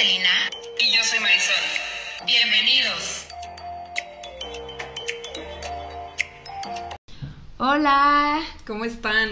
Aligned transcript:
Celina. 0.00 0.30
Y 0.78 0.96
yo 0.96 1.04
soy 1.04 1.20
Marisol. 1.20 1.54
Bienvenidos. 2.26 3.26
Hola. 7.58 8.40
¿Cómo 8.66 8.86
están? 8.86 9.28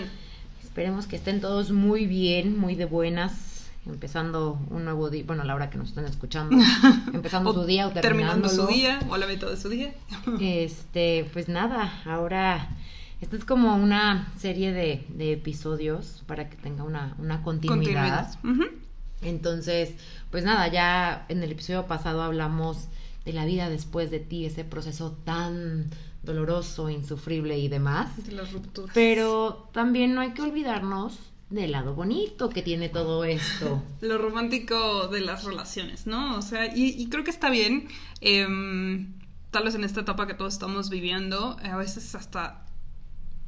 Esperemos 0.63 1.07
que 1.07 1.17
estén 1.17 1.41
todos 1.41 1.71
muy 1.71 2.07
bien, 2.07 2.59
muy 2.59 2.75
de 2.75 2.85
buenas. 2.85 3.71
Empezando 3.87 4.61
un 4.69 4.85
nuevo 4.85 5.09
día, 5.09 5.25
bueno, 5.27 5.41
a 5.41 5.47
la 5.47 5.55
hora 5.55 5.71
que 5.71 5.79
nos 5.79 5.89
están 5.89 6.05
escuchando, 6.05 6.55
empezando 7.15 7.55
su 7.55 7.65
día 7.65 7.87
o 7.87 7.93
terminando 7.93 8.51
su 8.51 8.67
día 8.67 9.01
o 9.09 9.15
a 9.15 9.19
la 9.19 9.27
mitad 9.27 9.49
de 9.49 9.57
su 9.57 9.71
día. 9.71 9.95
Este, 10.39 11.31
pues 11.33 11.49
nada, 11.49 12.03
ahora 12.05 12.77
esta 13.23 13.37
es 13.37 13.47
como 13.47 13.75
una 13.75 14.31
serie 14.37 14.75
de, 14.75 15.07
de 15.09 15.33
episodios 15.33 16.25
para 16.27 16.51
que 16.51 16.57
tenga 16.57 16.85
una, 16.85 17.15
una 17.17 17.43
continuidad. 17.43 18.35
Continuidad. 18.43 18.79
Entonces, 19.23 19.93
pues 20.31 20.45
nada, 20.45 20.69
ya 20.69 21.27
en 21.29 21.43
el 21.43 21.53
episodio 21.53 21.87
pasado 21.87 22.23
hablamos 22.23 22.89
de 23.25 23.33
la 23.33 23.45
vida 23.45 23.69
después 23.69 24.11
de 24.11 24.21
ti, 24.21 24.47
ese 24.47 24.65
proceso 24.65 25.13
tan 25.25 25.91
doloroso, 26.23 26.91
insufrible 26.91 27.59
y 27.59 27.69
demás. 27.69 28.25
De 28.25 28.33
las 28.33 28.53
rupturas. 28.53 28.91
Pero 28.95 29.69
también 29.73 30.15
no 30.15 30.21
hay 30.21 30.33
que 30.33 30.43
olvidarnos 30.43 31.19
del 31.51 31.73
lado 31.73 31.95
bonito 31.95 32.51
que 32.51 32.63
tiene 32.63 32.89
todo 32.89 33.25
esto. 33.25 33.83
Lo 34.01 34.19
romántico 34.19 35.09
de 35.09 35.21
las 35.21 35.45
relaciones, 35.45 36.07
¿no? 36.07 36.37
O 36.37 36.43
sea, 36.43 36.67
y, 36.75 36.89
y 36.91 37.09
creo 37.09 37.25
que 37.25 37.31
está 37.31 37.51
bien. 37.51 37.89
em, 38.21 39.15
tal 39.51 39.65
vez 39.65 39.75
en 39.75 39.85
esta 39.85 40.03
etapa 40.03 40.27
que 40.27 40.35
todos 40.35 40.53
estamos 40.53 40.91
viviendo, 40.91 41.57
a 41.63 41.77
veces 41.77 42.15
hasta 42.15 42.67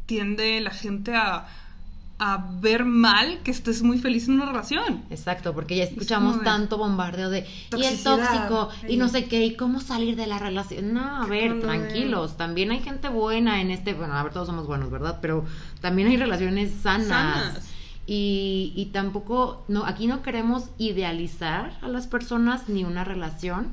tiende 0.07 0.61
la 0.61 0.71
gente 0.71 1.15
a, 1.15 1.47
a 2.23 2.37
ver 2.61 2.85
mal 2.85 3.39
que 3.43 3.51
estés 3.51 3.83
muy 3.83 3.99
feliz 3.99 4.29
en 4.29 4.35
una 4.35 4.45
relación. 4.45 5.03
Exacto, 5.09 5.55
porque 5.55 5.75
ya 5.75 5.85
escuchamos 5.85 6.43
tanto 6.45 6.77
bombardeo 6.77 7.31
de 7.31 7.47
y 7.75 7.83
el 7.83 7.99
tóxico 8.03 8.69
y 8.87 8.99
no 8.99 9.09
sé 9.09 9.25
qué 9.25 9.43
y 9.47 9.57
cómo 9.57 9.81
salir 9.81 10.17
de 10.17 10.27
la 10.27 10.39
relación. 10.39 10.93
No, 10.93 11.23
a 11.23 11.27
ver, 11.27 11.61
tranquilos, 11.61 12.37
también 12.37 12.73
hay 12.73 12.81
gente 12.81 13.09
buena 13.09 13.63
en 13.63 13.71
este, 13.71 13.95
bueno, 13.95 14.13
a 14.13 14.23
ver, 14.23 14.35
todos 14.35 14.49
somos 14.49 14.67
buenos, 14.67 14.91
¿verdad? 14.91 15.19
Pero 15.23 15.47
también 15.81 16.09
hay 16.09 16.19
relaciones 16.19 16.73
sanas. 16.83 17.09
Sanas. 17.09 17.71
Y, 18.07 18.75
y 18.77 18.87
tampoco, 18.87 19.65
no, 19.69 19.87
aquí 19.87 20.07
no 20.07 20.21
queremos 20.21 20.65
idealizar 20.77 21.79
a 21.81 21.89
las 21.89 22.07
personas 22.07 22.69
ni 22.69 22.85
una 22.85 23.03
relación, 23.03 23.73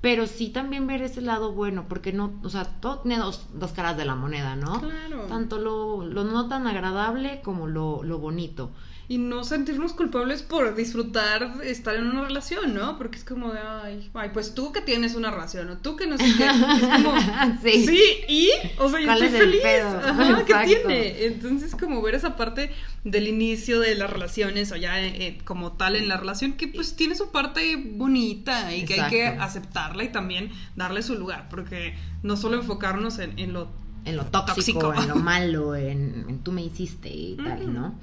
pero 0.00 0.26
sí 0.26 0.48
también 0.48 0.86
ver 0.86 1.02
ese 1.02 1.20
lado 1.20 1.52
bueno, 1.52 1.84
porque 1.88 2.12
no, 2.12 2.32
o 2.42 2.48
sea, 2.48 2.64
todo 2.64 3.00
tiene 3.00 3.18
dos, 3.18 3.46
dos 3.54 3.72
caras 3.72 3.96
de 3.96 4.06
la 4.06 4.14
moneda, 4.14 4.56
¿no? 4.56 4.80
Claro. 4.80 5.26
Tanto 5.28 5.58
lo, 5.58 6.04
lo 6.04 6.24
no 6.24 6.48
tan 6.48 6.66
agradable 6.66 7.40
como 7.42 7.66
lo, 7.66 8.02
lo 8.02 8.18
bonito. 8.18 8.70
Y 9.10 9.18
no 9.18 9.42
sentirnos 9.42 9.92
culpables 9.92 10.42
por 10.42 10.76
disfrutar 10.76 11.54
estar 11.64 11.96
en 11.96 12.06
una 12.06 12.22
relación, 12.22 12.74
¿no? 12.74 12.96
Porque 12.96 13.18
es 13.18 13.24
como 13.24 13.52
de, 13.52 13.58
ay, 13.58 14.08
ay, 14.14 14.30
pues 14.32 14.54
tú 14.54 14.70
que 14.70 14.82
tienes 14.82 15.16
una 15.16 15.32
relación, 15.32 15.68
o 15.68 15.78
tú 15.78 15.96
que 15.96 16.06
no 16.06 16.16
sé 16.16 16.26
qué. 16.38 16.46
Es 16.46 17.02
como, 17.02 17.14
Sí. 17.64 17.86
sí, 17.88 18.02
y, 18.28 18.50
o 18.78 18.88
sea, 18.88 19.00
yo 19.00 19.06
¿Cuál 19.06 19.22
estoy 19.22 19.26
es 19.26 19.34
el 19.34 19.50
feliz. 19.50 19.64
Ajá, 19.82 20.44
¿qué 20.44 20.54
tiene? 20.64 21.24
Entonces, 21.24 21.74
como 21.74 22.00
ver 22.02 22.14
esa 22.14 22.36
parte 22.36 22.70
del 23.02 23.26
inicio 23.26 23.80
de 23.80 23.96
las 23.96 24.08
relaciones, 24.10 24.70
o 24.70 24.76
ya 24.76 25.04
eh, 25.04 25.38
como 25.44 25.72
tal 25.72 25.96
en 25.96 26.06
la 26.06 26.16
relación, 26.16 26.52
que 26.52 26.68
pues 26.68 26.94
tiene 26.94 27.16
su 27.16 27.32
parte 27.32 27.82
bonita 27.96 28.72
y 28.72 28.84
que 28.84 29.00
hay 29.00 29.10
que 29.10 29.26
aceptarla 29.26 30.04
y 30.04 30.12
también 30.12 30.52
darle 30.76 31.02
su 31.02 31.16
lugar, 31.16 31.48
porque 31.50 31.96
no 32.22 32.36
solo 32.36 32.58
enfocarnos 32.58 33.18
en, 33.18 33.36
en 33.40 33.54
lo 33.54 33.68
en 34.04 34.16
lo 34.16 34.24
tóxico, 34.26 34.78
Tóxico. 34.78 34.94
en 35.02 35.08
lo 35.08 35.16
malo, 35.32 35.74
en, 35.74 36.26
en 36.28 36.38
tú 36.44 36.52
me 36.52 36.62
hiciste 36.62 37.08
y 37.10 37.36
tal. 37.36 37.74
¿no? 37.74 37.98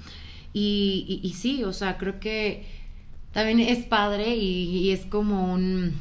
Y, 0.60 1.06
y, 1.08 1.28
y 1.28 1.34
sí, 1.34 1.64
o 1.64 1.72
sea, 1.72 2.00
creo 2.00 2.20
que 2.20 2.66
también 3.32 3.60
es 3.60 3.86
padre 3.86 4.36
y, 4.36 4.80
y 4.80 4.90
es 4.92 5.06
como 5.06 5.54
un, 5.54 5.94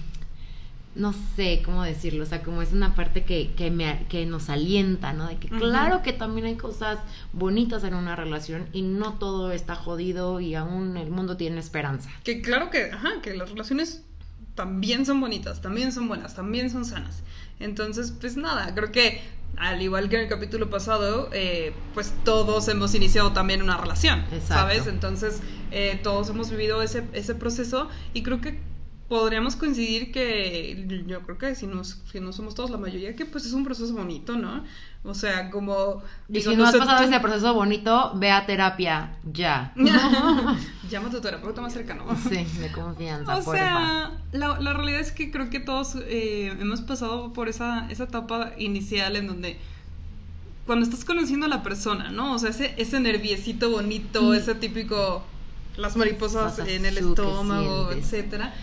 no 0.95 1.13
sé 1.13 1.61
cómo 1.63 1.83
decirlo, 1.83 2.25
o 2.25 2.27
sea, 2.27 2.43
como 2.43 2.63
es 2.63 2.73
una 2.73 2.95
parte 2.95 3.25
que, 3.25 3.53
que, 3.55 3.71
me, 3.71 4.07
que 4.09 4.25
nos 4.25 4.49
alienta, 4.49 5.13
¿no? 5.13 5.29
De 5.29 5.37
que 5.37 5.51
claro 5.51 6.01
que 6.03 6.15
también 6.15 6.47
hay 6.47 6.57
cosas 6.57 6.99
bonitas 7.35 7.85
en 7.85 7.93
una 7.93 8.17
relación 8.17 8.67
y 8.73 8.81
no 8.81 9.19
todo 9.19 9.53
está 9.53 9.75
jodido 9.75 10.41
y 10.41 10.55
aún 10.55 10.97
el 10.97 11.11
mundo 11.11 11.37
tiene 11.37 11.61
esperanza. 11.61 12.09
Que 12.25 12.41
claro 12.41 12.71
que, 12.71 12.91
ajá, 12.91 13.21
que 13.23 13.35
las 13.35 13.51
relaciones 13.51 14.05
también 14.55 15.05
son 15.05 15.21
bonitas, 15.21 15.61
también 15.61 15.93
son 15.93 16.09
buenas, 16.09 16.35
también 16.35 16.71
son 16.71 16.87
sanas. 16.87 17.23
Entonces, 17.61 18.11
pues 18.19 18.39
nada, 18.39 18.75
creo 18.75 18.91
que 18.91 19.21
al 19.57 19.81
igual 19.81 20.09
que 20.09 20.17
en 20.17 20.23
el 20.23 20.29
capítulo 20.29 20.69
pasado, 20.71 21.31
eh, 21.33 21.73
pues 21.95 22.13
todos 22.25 22.69
hemos 22.69 22.95
iniciado 22.95 23.33
también 23.33 23.63
una 23.63 23.77
relación, 23.77 24.21
Exacto. 24.33 24.47
¿sabes? 24.47 24.87
Entonces, 24.87 25.41
eh, 25.71 25.99
todos 26.03 26.29
hemos 26.29 26.51
vivido 26.51 26.83
ese, 26.83 27.05
ese 27.13 27.35
proceso 27.35 27.89
y 28.13 28.23
creo 28.23 28.41
que 28.41 28.61
podríamos 29.09 29.55
coincidir 29.57 30.11
que 30.11 31.05
yo 31.07 31.21
creo 31.23 31.39
que 31.39 31.55
si, 31.55 31.67
nos, 31.67 31.99
si 32.11 32.19
no 32.21 32.33
somos 32.33 32.55
todos 32.55 32.71
la 32.71 32.77
mayoría, 32.79 33.15
que 33.15 33.25
pues 33.25 33.47
es 33.47 33.53
un 33.53 33.65
proceso 33.65 33.95
bonito, 33.95 34.37
¿no? 34.37 34.65
O 35.05 35.15
sea, 35.15 35.51
como... 35.51 36.03
Y 36.29 36.41
si 36.41 36.57
no 36.57 36.67
has 36.67 36.75
pasado 36.77 37.05
ese 37.05 37.21
proceso 37.21 37.55
bonito, 37.55 38.13
ve 38.17 38.33
a 38.33 38.45
terapia 38.47 39.17
ya. 39.33 39.73
Llama 40.91 41.09
a 41.09 41.11
tu 41.11 41.21
terapeuta 41.21 41.61
más 41.61 41.73
cercano. 41.73 42.05
Sí, 42.29 42.45
de 42.61 42.73
confianza, 42.73 43.37
O 43.39 43.45
porfa. 43.45 43.59
sea, 43.59 44.11
la, 44.33 44.59
la 44.61 44.73
realidad 44.73 45.01
es 45.01 45.13
que 45.13 45.31
creo 45.31 45.49
que 45.51 45.61
todos 45.61 45.95
eh, 46.07 46.49
hemos 46.59 46.81
pasado 46.81 47.33
por 47.33 47.49
esa, 47.49 47.89
esa 47.91 48.05
etapa 48.05 48.53
inicial 48.59 49.15
en 49.15 49.29
donde 49.29 49.59
cuando 50.67 50.85
estás 50.85 51.05
conociendo 51.05 51.47
a 51.47 51.49
la 51.49 51.63
persona, 51.63 52.11
¿no? 52.11 52.33
O 52.35 52.39
sea, 52.41 52.51
ese, 52.51 52.75
ese 52.77 52.99
nerviecito 52.99 53.71
bonito, 53.71 54.21
Mm. 54.23 54.35
ese 54.35 54.57
típico, 54.57 55.23
las 55.77 55.97
mariposas 55.97 56.59
en 56.59 56.85
el 56.85 56.99
estómago, 56.99 57.91
sientes. 57.93 58.13
etcétera, 58.13 58.55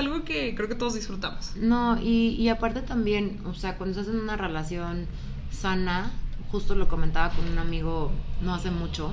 es 0.00 0.04
algo 0.06 0.24
que 0.24 0.54
creo 0.54 0.68
que 0.68 0.74
todos 0.74 0.94
disfrutamos. 0.94 1.52
No, 1.56 1.98
y, 2.00 2.36
y 2.38 2.48
aparte 2.48 2.82
también, 2.82 3.40
o 3.46 3.54
sea, 3.54 3.76
cuando 3.76 3.98
estás 3.98 4.14
en 4.14 4.20
una 4.20 4.36
relación 4.36 5.06
sana, 5.50 6.10
justo 6.50 6.74
lo 6.74 6.88
comentaba 6.88 7.34
con 7.34 7.48
un 7.48 7.58
amigo 7.58 8.12
no 8.42 8.54
hace 8.54 8.70
mucho, 8.70 9.12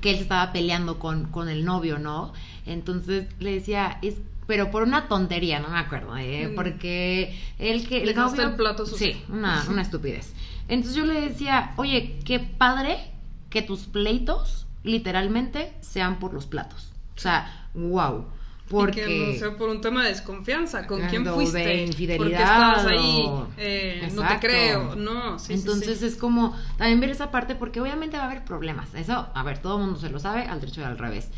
que 0.00 0.10
él 0.10 0.16
se 0.16 0.22
estaba 0.22 0.52
peleando 0.52 0.98
con, 0.98 1.26
con 1.26 1.48
el 1.48 1.64
novio, 1.64 1.98
¿no? 1.98 2.32
Entonces 2.64 3.26
le 3.38 3.52
decía, 3.52 3.98
es 4.02 4.16
pero 4.46 4.70
por 4.70 4.84
una 4.84 5.08
tontería, 5.08 5.58
no 5.58 5.68
me 5.70 5.78
acuerdo, 5.78 6.16
¿eh? 6.16 6.48
Mm. 6.48 6.54
porque 6.54 7.36
él 7.58 7.86
que... 7.88 8.04
Le 8.04 8.12
el 8.12 8.16
novio- 8.16 8.42
el 8.50 8.54
plato 8.54 8.86
sucio. 8.86 9.08
Sí, 9.12 9.22
una, 9.28 9.64
una 9.68 9.82
estupidez. 9.82 10.34
Entonces 10.68 10.94
yo 10.96 11.04
le 11.04 11.20
decía, 11.20 11.72
oye, 11.76 12.20
qué 12.24 12.38
padre 12.38 13.10
que 13.50 13.62
tus 13.62 13.80
pleitos 13.86 14.66
literalmente 14.84 15.72
sean 15.80 16.20
por 16.20 16.32
los 16.32 16.46
platos. 16.46 16.92
O 17.16 17.20
sea, 17.20 17.68
wow. 17.74 18.26
Porque... 18.68 19.32
No 19.32 19.38
sea 19.38 19.56
por 19.56 19.68
un 19.68 19.80
tema 19.80 20.02
de 20.02 20.08
desconfianza, 20.10 20.86
¿con 20.86 21.00
quién 21.02 21.24
fuiste? 21.24 21.58
de 21.58 21.84
infidelidad 21.84 22.18
¿Por 22.18 22.28
qué 22.28 22.42
estabas 22.42 22.86
ahí? 22.86 23.30
Eh, 23.58 24.12
no 24.14 24.26
te 24.26 24.38
creo, 24.40 24.96
no. 24.96 25.38
sí, 25.38 25.46
sí, 25.46 25.52
Entonces 25.54 26.00
sí. 26.00 26.06
es 26.06 26.16
como 26.16 26.56
también 26.76 26.98
ver 27.00 27.10
esa 27.10 27.30
parte 27.30 27.54
porque 27.54 27.80
obviamente 27.80 28.16
va 28.16 28.24
a 28.24 28.26
haber 28.26 28.44
problemas. 28.44 28.92
Eso, 28.94 29.28
a 29.32 29.42
ver, 29.44 29.58
todo 29.58 29.76
el 29.76 29.84
mundo 29.84 30.00
se 30.00 30.10
lo 30.10 30.18
sabe, 30.18 30.42
al 30.42 30.60
derecho 30.60 30.80
y 30.80 30.84
al 30.84 30.98
revés. 30.98 31.28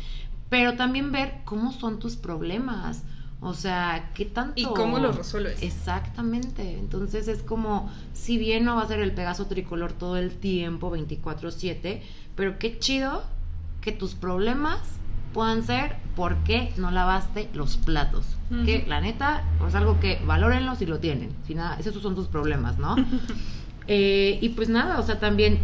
Pero 0.49 0.75
también 0.75 1.11
ver 1.11 1.41
cómo 1.45 1.71
son 1.71 1.99
tus 1.99 2.15
problemas. 2.15 3.03
O 3.41 3.53
sea, 3.53 4.11
qué 4.15 4.25
tanto... 4.25 4.53
¿Y 4.59 4.65
cómo 4.65 4.99
los 4.99 5.15
resuelves? 5.15 5.61
Exactamente. 5.61 6.77
Entonces 6.77 7.27
es 7.27 7.41
como, 7.41 7.89
si 8.13 8.37
bien 8.37 8.65
no 8.65 8.75
va 8.75 8.81
a 8.81 8.87
ser 8.87 8.99
el 8.99 9.13
Pegaso 9.13 9.45
tricolor 9.45 9.93
todo 9.93 10.17
el 10.17 10.35
tiempo, 10.35 10.91
24/7, 10.91 12.01
pero 12.35 12.59
qué 12.59 12.79
chido 12.79 13.23
que 13.79 13.91
tus 13.93 14.13
problemas 14.15 14.81
puedan 15.33 15.63
ser 15.63 15.95
por 16.15 16.35
qué 16.43 16.73
no 16.77 16.91
lavaste 16.91 17.49
los 17.53 17.77
platos. 17.77 18.25
Que 18.65 18.83
la 18.87 18.99
neta 18.99 19.43
es 19.67 19.75
algo 19.75 19.99
que 19.99 20.19
valórenlo 20.25 20.75
si 20.75 20.85
lo 20.87 20.99
tienen. 20.99 21.31
Si 21.45 21.53
nada, 21.53 21.77
esos 21.79 22.01
son 22.01 22.15
tus 22.15 22.27
problemas, 22.27 22.77
¿no? 22.79 22.95
Eh, 23.91 24.37
y 24.39 24.49
pues 24.49 24.69
nada, 24.69 24.99
o 24.99 25.03
sea, 25.03 25.19
también, 25.19 25.57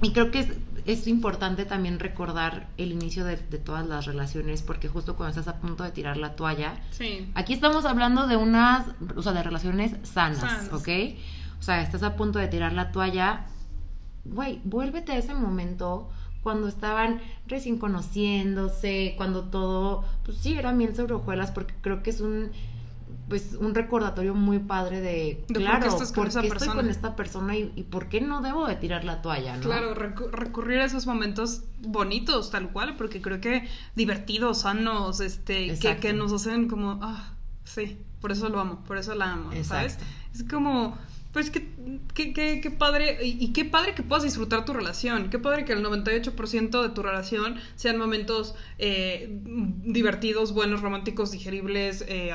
y 0.00 0.12
creo 0.12 0.30
que 0.30 0.38
es, 0.40 0.48
es 0.86 1.06
importante 1.06 1.66
también 1.66 1.98
recordar 1.98 2.66
el 2.78 2.92
inicio 2.92 3.26
de, 3.26 3.36
de 3.36 3.58
todas 3.58 3.86
las 3.86 4.06
relaciones, 4.06 4.62
porque 4.62 4.88
justo 4.88 5.16
cuando 5.16 5.38
estás 5.38 5.54
a 5.54 5.58
punto 5.60 5.82
de 5.84 5.90
tirar 5.90 6.16
la 6.16 6.34
toalla, 6.34 6.76
Sí. 6.92 7.30
aquí 7.34 7.52
estamos 7.52 7.84
hablando 7.84 8.26
de 8.26 8.36
unas, 8.36 8.86
o 9.14 9.20
sea, 9.20 9.34
de 9.34 9.42
relaciones 9.42 9.92
sanas, 10.02 10.38
Sanas. 10.40 10.72
¿ok? 10.72 10.88
O 11.60 11.62
sea, 11.62 11.82
estás 11.82 12.02
a 12.02 12.16
punto 12.16 12.38
de 12.38 12.48
tirar 12.48 12.72
la 12.72 12.90
toalla, 12.90 13.44
güey, 14.24 14.62
vuélvete 14.64 15.12
a 15.12 15.18
ese 15.18 15.34
momento 15.34 16.08
cuando 16.48 16.66
estaban 16.66 17.20
recién 17.46 17.76
conociéndose, 17.76 19.12
cuando 19.18 19.44
todo, 19.44 20.02
pues 20.24 20.38
sí, 20.38 20.54
era 20.54 20.72
miel 20.72 20.96
sobre 20.96 21.12
hojuelas, 21.12 21.50
porque 21.50 21.74
creo 21.82 22.02
que 22.02 22.08
es 22.08 22.22
un, 22.22 22.52
pues, 23.28 23.52
un 23.60 23.74
recordatorio 23.74 24.34
muy 24.34 24.58
padre 24.60 25.02
de, 25.02 25.44
qué 25.46 25.52
claro, 25.52 25.86
estás 25.88 26.10
con 26.10 26.22
¿por 26.22 26.28
esa 26.28 26.40
qué 26.40 26.46
estoy 26.46 26.58
persona? 26.60 26.80
con 26.80 26.90
esta 26.90 27.16
persona 27.16 27.54
y, 27.54 27.70
y 27.76 27.82
por 27.82 28.08
qué 28.08 28.22
no 28.22 28.40
debo 28.40 28.66
de 28.66 28.76
tirar 28.76 29.04
la 29.04 29.20
toalla, 29.20 29.56
no? 29.56 29.62
Claro, 29.62 29.94
recu- 29.94 30.30
recurrir 30.30 30.78
a 30.78 30.86
esos 30.86 31.06
momentos 31.06 31.64
bonitos, 31.80 32.50
tal 32.50 32.70
cual, 32.70 32.96
porque 32.96 33.20
creo 33.20 33.42
que 33.42 33.68
divertidos, 33.94 34.62
sanos, 34.62 35.20
este, 35.20 35.78
que, 35.78 36.14
nos 36.14 36.32
hacen 36.32 36.66
como, 36.66 36.98
ah, 37.02 37.34
sí, 37.64 37.98
por 38.22 38.32
eso 38.32 38.48
lo 38.48 38.58
amo, 38.58 38.82
por 38.86 38.96
eso 38.96 39.14
la 39.14 39.32
amo, 39.34 39.50
¿sabes? 39.64 39.98
Es 40.34 40.44
como, 40.44 40.96
pues 41.38 41.50
qué, 41.52 41.68
qué, 42.14 42.32
qué, 42.32 42.60
qué 42.60 42.70
padre, 42.72 43.24
y, 43.24 43.36
y 43.38 43.52
qué 43.52 43.64
padre 43.64 43.94
que 43.94 44.02
puedas 44.02 44.24
disfrutar 44.24 44.64
tu 44.64 44.72
relación, 44.72 45.30
qué 45.30 45.38
padre 45.38 45.64
que 45.64 45.72
el 45.72 45.84
98% 45.84 46.82
de 46.82 46.88
tu 46.88 47.00
relación 47.00 47.60
sean 47.76 47.96
momentos 47.96 48.56
eh, 48.80 49.28
divertidos, 49.84 50.52
buenos, 50.52 50.80
románticos, 50.80 51.30
digeribles, 51.30 52.04
eh, 52.08 52.32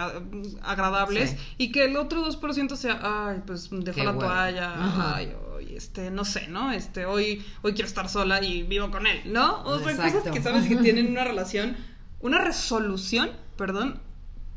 agradables, 0.62 1.32
Sí. 1.32 1.38
y 1.58 1.72
que 1.74 1.84
el 1.84 1.98
otro 1.98 2.26
2% 2.26 2.78
sea, 2.78 3.00
ay, 3.04 3.42
pues 3.46 3.70
Qué 3.94 4.06
la 4.06 4.18
toalla, 4.18 4.74
Ajá. 4.74 5.16
ay, 5.18 5.34
hoy, 5.54 5.76
este, 5.76 6.10
no 6.10 6.24
sé, 6.24 6.48
¿no? 6.48 6.72
Este, 6.72 7.06
hoy, 7.06 7.44
hoy 7.62 7.74
quiero 7.74 7.90
estar 7.90 8.08
sola 8.08 8.42
y 8.42 8.64
vivo 8.64 8.90
con 8.90 9.06
él, 9.06 9.20
¿no? 9.26 9.64
O 9.66 9.80
sea, 9.80 9.92
Exacto. 9.92 10.20
cosas 10.20 10.34
que 10.34 10.42
sabes 10.42 10.66
que 10.66 10.76
tienen 10.82 11.08
una 11.12 11.26
relación, 11.26 11.76
una 12.22 12.40
resolución, 12.40 13.32
perdón, 13.58 14.00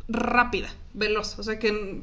rápida, 0.07 0.69
veloz, 0.95 1.37
o 1.37 1.43
sea 1.43 1.59
que 1.59 2.03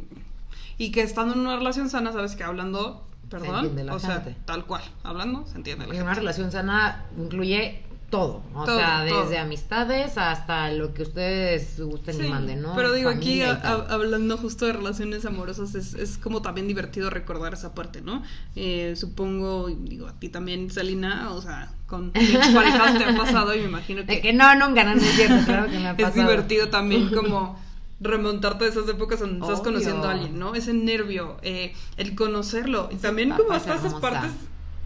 y 0.78 0.92
que 0.92 1.02
estando 1.02 1.34
en 1.36 1.42
una 1.42 1.56
relación 1.58 1.90
sana 1.90 2.12
sabes 2.14 2.36
que 2.36 2.44
hablando, 2.44 3.06
perdón, 3.30 3.56
entiende 3.56 3.84
la 3.84 3.96
o 3.96 4.00
sea, 4.00 4.24
tal 4.46 4.66
cual, 4.66 4.84
hablando 5.04 5.46
se 5.48 5.56
entiende 5.58 5.88
la 5.88 5.94
Y 5.94 5.98
una 5.98 6.06
gente. 6.08 6.20
relación 6.22 6.52
sana 6.52 7.06
incluye 7.18 7.84
todo, 8.10 8.44
o 8.54 8.64
Todo, 8.64 8.78
sea, 8.78 9.02
desde 9.02 9.16
todo. 9.34 9.40
amistades 9.40 10.20
hasta 10.20 10.70
lo 10.72 10.94
que 10.94 11.02
ustedes 11.02 11.80
gusten 11.82 12.14
Sí, 12.16 12.26
y 12.28 12.30
manden, 12.30 12.62
¿no? 12.62 12.76
Pero 12.76 12.94
digo, 12.94 13.10
aquí 13.10 13.42
Familia 13.42 13.60
a- 13.64 13.88
hablando 13.92 14.38
justo 14.38 14.68
de 14.68 14.74
relaciones 14.74 15.26
amorosas, 15.26 15.74
es, 15.74 15.96
es 15.96 16.20
como 16.20 16.44
también 16.44 16.68
divertido 16.68 17.10
recordar 17.10 17.54
esa 17.56 17.74
parte, 17.74 18.02
¿no? 18.02 18.22
Eh, 18.56 18.94
supongo, 18.96 19.68
digo, 19.68 20.08
a 20.08 20.14
ti 20.14 20.30
también, 20.30 20.70
Selina, 20.70 21.32
o 21.32 21.42
sea, 21.42 21.72
con 21.88 22.12
parejas 22.54 22.98
te 23.00 23.04
ha 23.04 23.18
pasado 23.18 23.56
y 23.56 23.62
me 23.62 23.66
imagino 23.70 24.02
De 24.04 24.06
que, 24.18 24.22
que 24.22 24.34
no, 24.34 24.54
nunca, 24.56 24.84
no, 24.84 24.94
no 24.94 25.02
es 25.02 25.16
cierto, 25.16 25.44
claro 25.46 25.72
que 25.72 25.80
me 25.80 25.88
ha 25.88 25.92
es 25.98 25.98
pasado. 26.04 26.22
divertido 26.22 26.70
también 26.70 27.10
como 27.16 27.58
remontarte 28.00 28.66
a 28.66 28.68
esas 28.68 28.88
épocas 28.90 29.20
donde 29.20 29.40
estás 29.46 29.62
conociendo 29.62 30.08
a 30.08 30.12
alguien, 30.12 30.38
¿no? 30.40 30.56
Ese 30.56 30.74
nervio, 30.74 31.38
eh, 31.42 31.74
el 31.98 32.16
conocerlo 32.16 32.90
y 32.92 32.96
también 32.96 33.30
como 33.32 33.52
hasta 33.54 33.76
esas 33.76 33.94
partes 33.96 34.32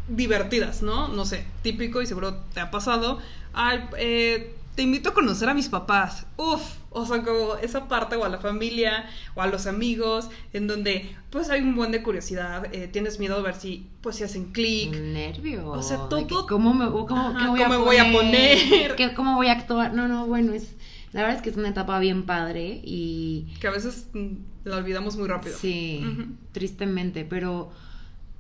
divertidas, 0.08 0.82
¿no? 0.82 1.08
No 1.10 1.26
sé, 1.26 1.46
típico 1.64 2.02
y 2.02 2.06
seguro 2.06 2.36
te 2.54 2.60
ha 2.60 2.72
pasado. 2.72 3.20
Ay, 3.54 3.80
eh, 3.98 4.54
te 4.76 4.84
invito 4.84 5.10
a 5.10 5.14
conocer 5.14 5.50
a 5.50 5.54
mis 5.56 5.68
papás. 5.70 6.28
Uf, 6.38 6.62
o 6.92 7.06
sea, 7.06 7.24
como 7.24 7.56
esa 7.56 7.88
parte 7.88 8.16
o 8.16 8.24
a 8.24 8.30
la 8.30 8.38
familia 8.38 9.10
o 9.36 9.42
a 9.42 9.48
los 9.48 9.66
amigos 9.66 10.30
en 10.54 10.68
donde 10.68 11.16
pues 11.32 11.50
hay 11.50 11.62
un 11.62 11.76
buen 11.76 11.92
de 11.92 12.04
curiosidad, 12.04 12.68
eh, 12.74 12.88
tienes 12.88 13.20
miedo 13.20 13.36
a 13.38 13.42
ver 13.42 13.56
si 13.56 13.88
pues 14.02 14.16
si 14.18 14.24
hacen 14.24 14.52
clic. 14.52 14.92
Nervio. 14.96 15.68
O 15.72 15.82
sea, 15.82 16.08
todo- 16.08 16.46
¿Cómo 16.48 16.74
me, 16.74 16.86
cómo, 16.90 17.30
Ajá, 17.30 17.40
qué 17.40 17.48
voy, 17.48 17.60
¿cómo 17.62 17.74
a 17.74 17.78
me 17.78 17.84
voy 17.84 17.98
a 17.98 18.12
poner? 18.12 18.58
poner? 18.70 18.96
¿Qué- 18.96 19.14
¿Cómo 19.16 19.36
voy 19.36 19.48
a 19.48 19.54
actuar? 19.54 19.94
No, 19.94 20.08
no, 20.08 20.28
bueno, 20.28 20.54
es... 20.54 20.76
La 21.14 21.22
verdad 21.22 21.38
es 21.38 21.42
que 21.42 21.50
es 21.50 21.58
una 21.58 21.70
etapa 21.70 22.00
bien 22.00 22.26
padre 22.26 22.82
y... 22.84 23.48
Que 23.60 23.68
a 23.68 23.72
veces 23.72 24.08
mm, 24.14 24.36
la 24.66 24.78
olvidamos 24.78 25.16
muy 25.18 25.28
rápido. 25.28 25.58
Sí, 25.58 26.04
tristemente, 26.52 27.26
pero... 27.26 27.72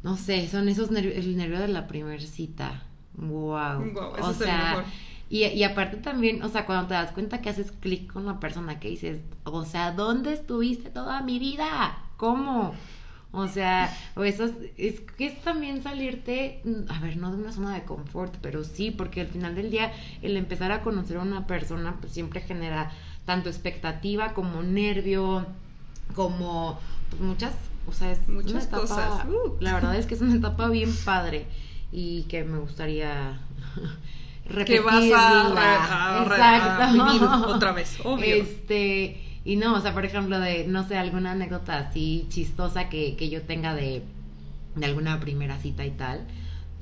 No 0.03 0.17
sé, 0.17 0.47
son 0.47 0.69
esos 0.69 0.91
nervios... 0.91 1.15
El 1.17 1.37
nervio 1.37 1.59
de 1.59 1.69
la 1.69 1.87
primera 1.87 2.19
cita. 2.19 2.83
Wow. 3.15 3.83
Ese 4.17 4.21
o 4.21 4.33
sea... 4.33 4.69
mejor. 4.69 4.83
Y, 5.29 5.43
y 5.45 5.63
aparte 5.63 5.97
también, 5.97 6.41
o 6.41 6.49
sea, 6.49 6.65
cuando 6.65 6.87
te 6.87 6.93
das 6.93 7.11
cuenta 7.11 7.41
que 7.41 7.49
haces 7.49 7.73
clic 7.73 8.11
con 8.11 8.25
la 8.25 8.39
persona 8.39 8.79
que 8.79 8.89
dices, 8.89 9.19
o 9.43 9.65
sea, 9.65 9.91
¿dónde 9.91 10.31
estuviste 10.31 10.89
toda 10.89 11.21
mi 11.21 11.37
vida? 11.37 11.97
¿Cómo? 12.15 12.73
O 13.31 13.47
sea, 13.47 13.95
o 14.15 14.23
eso 14.23 14.49
es 14.77 15.01
que 15.01 15.27
es 15.27 15.41
también 15.41 15.83
salirte, 15.83 16.61
mm, 16.63 16.89
a 16.89 16.99
ver, 16.99 17.17
no 17.17 17.29
de 17.31 17.37
una 17.37 17.51
zona 17.51 17.73
de 17.73 17.83
confort, 17.83 18.33
pero 18.41 18.63
sí, 18.63 18.89
porque 18.89 19.21
al 19.21 19.27
final 19.27 19.53
del 19.53 19.69
día 19.69 19.91
el 20.21 20.37
empezar 20.37 20.71
a 20.71 20.81
conocer 20.81 21.17
a 21.17 21.21
una 21.21 21.45
persona 21.45 21.97
pues 21.99 22.13
siempre 22.13 22.41
genera 22.41 22.91
tanto 23.25 23.49
expectativa 23.49 24.33
como 24.33 24.63
nervio, 24.63 25.45
como 26.15 26.79
pues, 27.09 27.21
muchas, 27.21 27.53
o 27.87 27.91
sea, 27.91 28.11
es 28.11 28.27
Muchas 28.29 28.51
una 28.51 28.63
etapa, 28.63 28.81
cosas, 28.81 29.25
uh. 29.25 29.57
la 29.59 29.73
verdad 29.73 29.95
es 29.97 30.05
que 30.05 30.15
es 30.15 30.21
una 30.21 30.35
etapa 30.35 30.69
bien 30.69 30.93
padre 31.03 31.45
y 31.91 32.23
que 32.23 32.43
me 32.43 32.57
gustaría 32.59 33.39
Que 34.65 34.79
vas 34.79 35.03
a, 35.13 36.23
repetirla. 36.23 36.87
a 36.87 36.91
vivir 36.93 37.23
otra 37.47 37.73
vez, 37.73 37.97
obvio. 38.03 38.35
Este, 38.35 39.26
y 39.47 39.55
no, 39.55 39.75
o 39.75 39.79
sea, 39.79 39.93
por 39.93 40.03
ejemplo, 40.03 40.41
de, 40.41 40.67
no 40.67 40.85
sé, 40.85 40.97
alguna 40.97 41.31
anécdota 41.31 41.77
así 41.79 42.25
chistosa 42.29 42.89
que, 42.89 43.15
que 43.15 43.29
yo 43.29 43.43
tenga 43.43 43.73
de, 43.73 44.03
de 44.75 44.85
alguna 44.85 45.21
primera 45.21 45.57
cita 45.57 45.85
y 45.85 45.91
tal, 45.91 46.27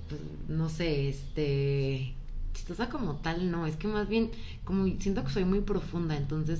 pues, 0.09 0.19
no 0.47 0.67
sé, 0.69 1.09
este, 1.09 2.15
chistosa 2.55 2.89
como 2.89 3.17
tal, 3.17 3.51
no, 3.51 3.67
es 3.67 3.75
que 3.75 3.87
más 3.87 4.09
bien, 4.09 4.31
como 4.63 4.87
siento 4.99 5.23
que 5.23 5.29
soy 5.29 5.45
muy 5.45 5.61
profunda, 5.61 6.17
entonces, 6.17 6.59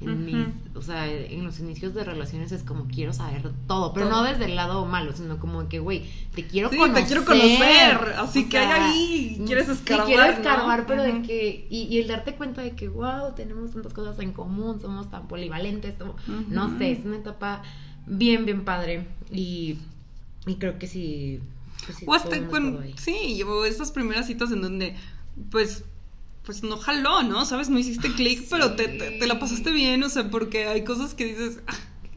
en 0.00 0.10
Ujú. 0.10 0.18
mis, 0.18 0.46
o 0.76 0.82
sea, 0.82 1.10
en 1.10 1.42
los 1.44 1.58
inicios 1.58 1.94
de 1.94 2.04
relaciones 2.04 2.52
es 2.52 2.62
como 2.62 2.86
quiero 2.86 3.14
saber 3.14 3.50
todo, 3.66 3.94
pero 3.94 4.08
Todo. 4.08 4.22
no 4.22 4.24
desde 4.30 4.44
el 4.44 4.54
lado 4.54 4.84
malo, 4.84 5.12
sino 5.14 5.38
como 5.38 5.68
que, 5.70 5.78
güey, 5.78 6.04
te 6.34 6.46
quiero 6.46 6.68
Sí, 6.68 6.76
conocer. 6.76 7.02
te 7.02 7.06
quiero 7.08 7.24
conocer, 7.24 8.14
así 8.18 8.44
O 8.44 8.48
que 8.50 8.58
hay 8.58 8.66
sea, 8.66 8.90
ahí, 8.90 9.42
quieres 9.46 9.66
sí, 9.66 9.72
escarbar, 9.72 10.06
quiero 10.06 10.24
¿no? 10.24 10.30
escarbar, 10.32 10.86
pero 10.86 11.02
de 11.02 11.22
que, 11.22 11.66
y, 11.70 11.84
y 11.84 11.98
el 11.98 12.08
darte 12.08 12.34
cuenta 12.34 12.60
de 12.60 12.72
que, 12.72 12.88
wow, 12.88 13.34
tenemos 13.34 13.72
tantas 13.72 13.94
cosas 13.94 14.18
en 14.18 14.32
común, 14.32 14.80
somos 14.82 15.10
tan 15.10 15.28
polivalentes, 15.28 15.94
somos- 15.98 16.16
no 16.48 16.76
sé, 16.78 16.92
es 16.92 17.04
una 17.06 17.16
etapa 17.16 17.62
bien, 18.06 18.44
bien 18.44 18.64
padre, 18.66 19.06
y, 19.32 19.78
y 20.46 20.54
creo 20.56 20.78
que 20.78 20.88
sí. 20.88 21.40
pues 21.86 21.98
sí, 21.98 22.04
O 22.06 22.12
hasta 22.14 22.36
ahí. 22.82 22.94
sí, 22.98 23.42
o 23.44 23.64
estas 23.64 23.92
primeras 23.92 24.26
citas 24.26 24.52
en 24.52 24.60
donde, 24.60 24.94
pues, 25.50 25.84
pues 26.46 26.62
no 26.62 26.78
jaló, 26.78 27.24
¿no? 27.24 27.44
¿Sabes? 27.44 27.68
No 27.68 27.78
hiciste 27.78 28.12
clic, 28.14 28.40
sí. 28.40 28.46
pero 28.48 28.74
te, 28.76 28.86
te, 28.88 29.10
te 29.10 29.26
la 29.26 29.38
pasaste 29.38 29.72
bien, 29.72 30.02
o 30.04 30.08
sea, 30.08 30.30
porque 30.30 30.66
hay 30.66 30.84
cosas 30.84 31.12
que 31.12 31.24
dices, 31.26 31.58
ah, 31.66 31.74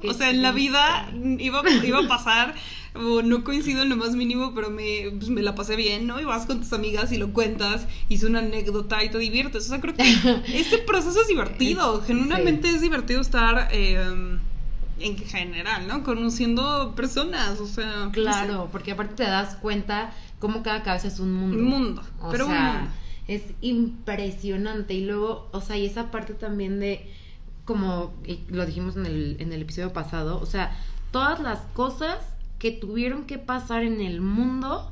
o 0.07 0.13
sea, 0.13 0.29
en 0.29 0.41
la 0.41 0.51
vida 0.51 1.11
iba, 1.39 1.61
iba 1.83 1.99
a 1.99 2.07
pasar, 2.07 2.53
o 2.93 3.21
no 3.21 3.43
coincido 3.43 3.81
en 3.81 3.89
lo 3.89 3.97
más 3.97 4.15
mínimo, 4.15 4.53
pero 4.53 4.69
me, 4.69 5.11
pues, 5.17 5.29
me 5.29 5.41
la 5.41 5.55
pasé 5.55 5.75
bien, 5.75 6.07
¿no? 6.07 6.19
Y 6.21 6.25
vas 6.25 6.45
con 6.45 6.59
tus 6.59 6.71
amigas 6.73 7.11
y 7.11 7.17
lo 7.17 7.33
cuentas, 7.33 7.87
hice 8.07 8.27
una 8.27 8.39
anécdota 8.39 9.03
y 9.03 9.09
te 9.09 9.17
diviertes. 9.17 9.65
O 9.65 9.69
sea, 9.69 9.81
creo 9.81 9.95
que 9.95 10.03
este 10.53 10.77
proceso 10.79 11.21
es 11.21 11.27
divertido. 11.27 12.01
Genuinamente 12.01 12.69
es 12.69 12.81
divertido 12.81 13.21
estar 13.21 13.69
eh, 13.71 13.99
en 14.99 15.17
general, 15.17 15.87
¿no? 15.87 16.03
Conociendo 16.03 16.93
personas, 16.95 17.59
o 17.59 17.67
sea. 17.67 18.05
no 18.05 18.05
sé. 18.05 18.11
Claro, 18.11 18.69
porque 18.71 18.91
aparte 18.91 19.15
te 19.15 19.23
das 19.23 19.55
cuenta 19.55 20.13
cómo 20.39 20.63
cada 20.63 20.83
cabeza 20.83 21.07
es 21.07 21.19
un 21.19 21.33
mundo. 21.33 21.57
Un 21.57 21.63
mundo, 21.63 22.03
O 22.21 22.29
pero 22.31 22.45
un 22.45 22.51
sea, 22.51 22.73
mundo. 22.73 22.91
Es 23.29 23.43
impresionante. 23.61 24.95
Y 24.95 25.05
luego, 25.05 25.47
o 25.51 25.61
sea, 25.61 25.77
y 25.77 25.85
esa 25.85 26.09
parte 26.09 26.33
también 26.33 26.79
de, 26.79 27.07
como 27.63 28.11
lo 28.49 28.65
dijimos 28.65 28.97
en 28.97 29.05
el, 29.05 29.37
en 29.39 29.53
el 29.53 29.61
episodio 29.61 29.93
pasado, 29.93 30.41
o 30.41 30.47
sea, 30.47 30.75
todas 31.11 31.39
las 31.39 31.59
cosas 31.73 32.17
que 32.57 32.71
tuvieron 32.71 33.25
que 33.25 33.37
pasar 33.37 33.83
en 33.83 34.01
el 34.01 34.19
mundo 34.19 34.91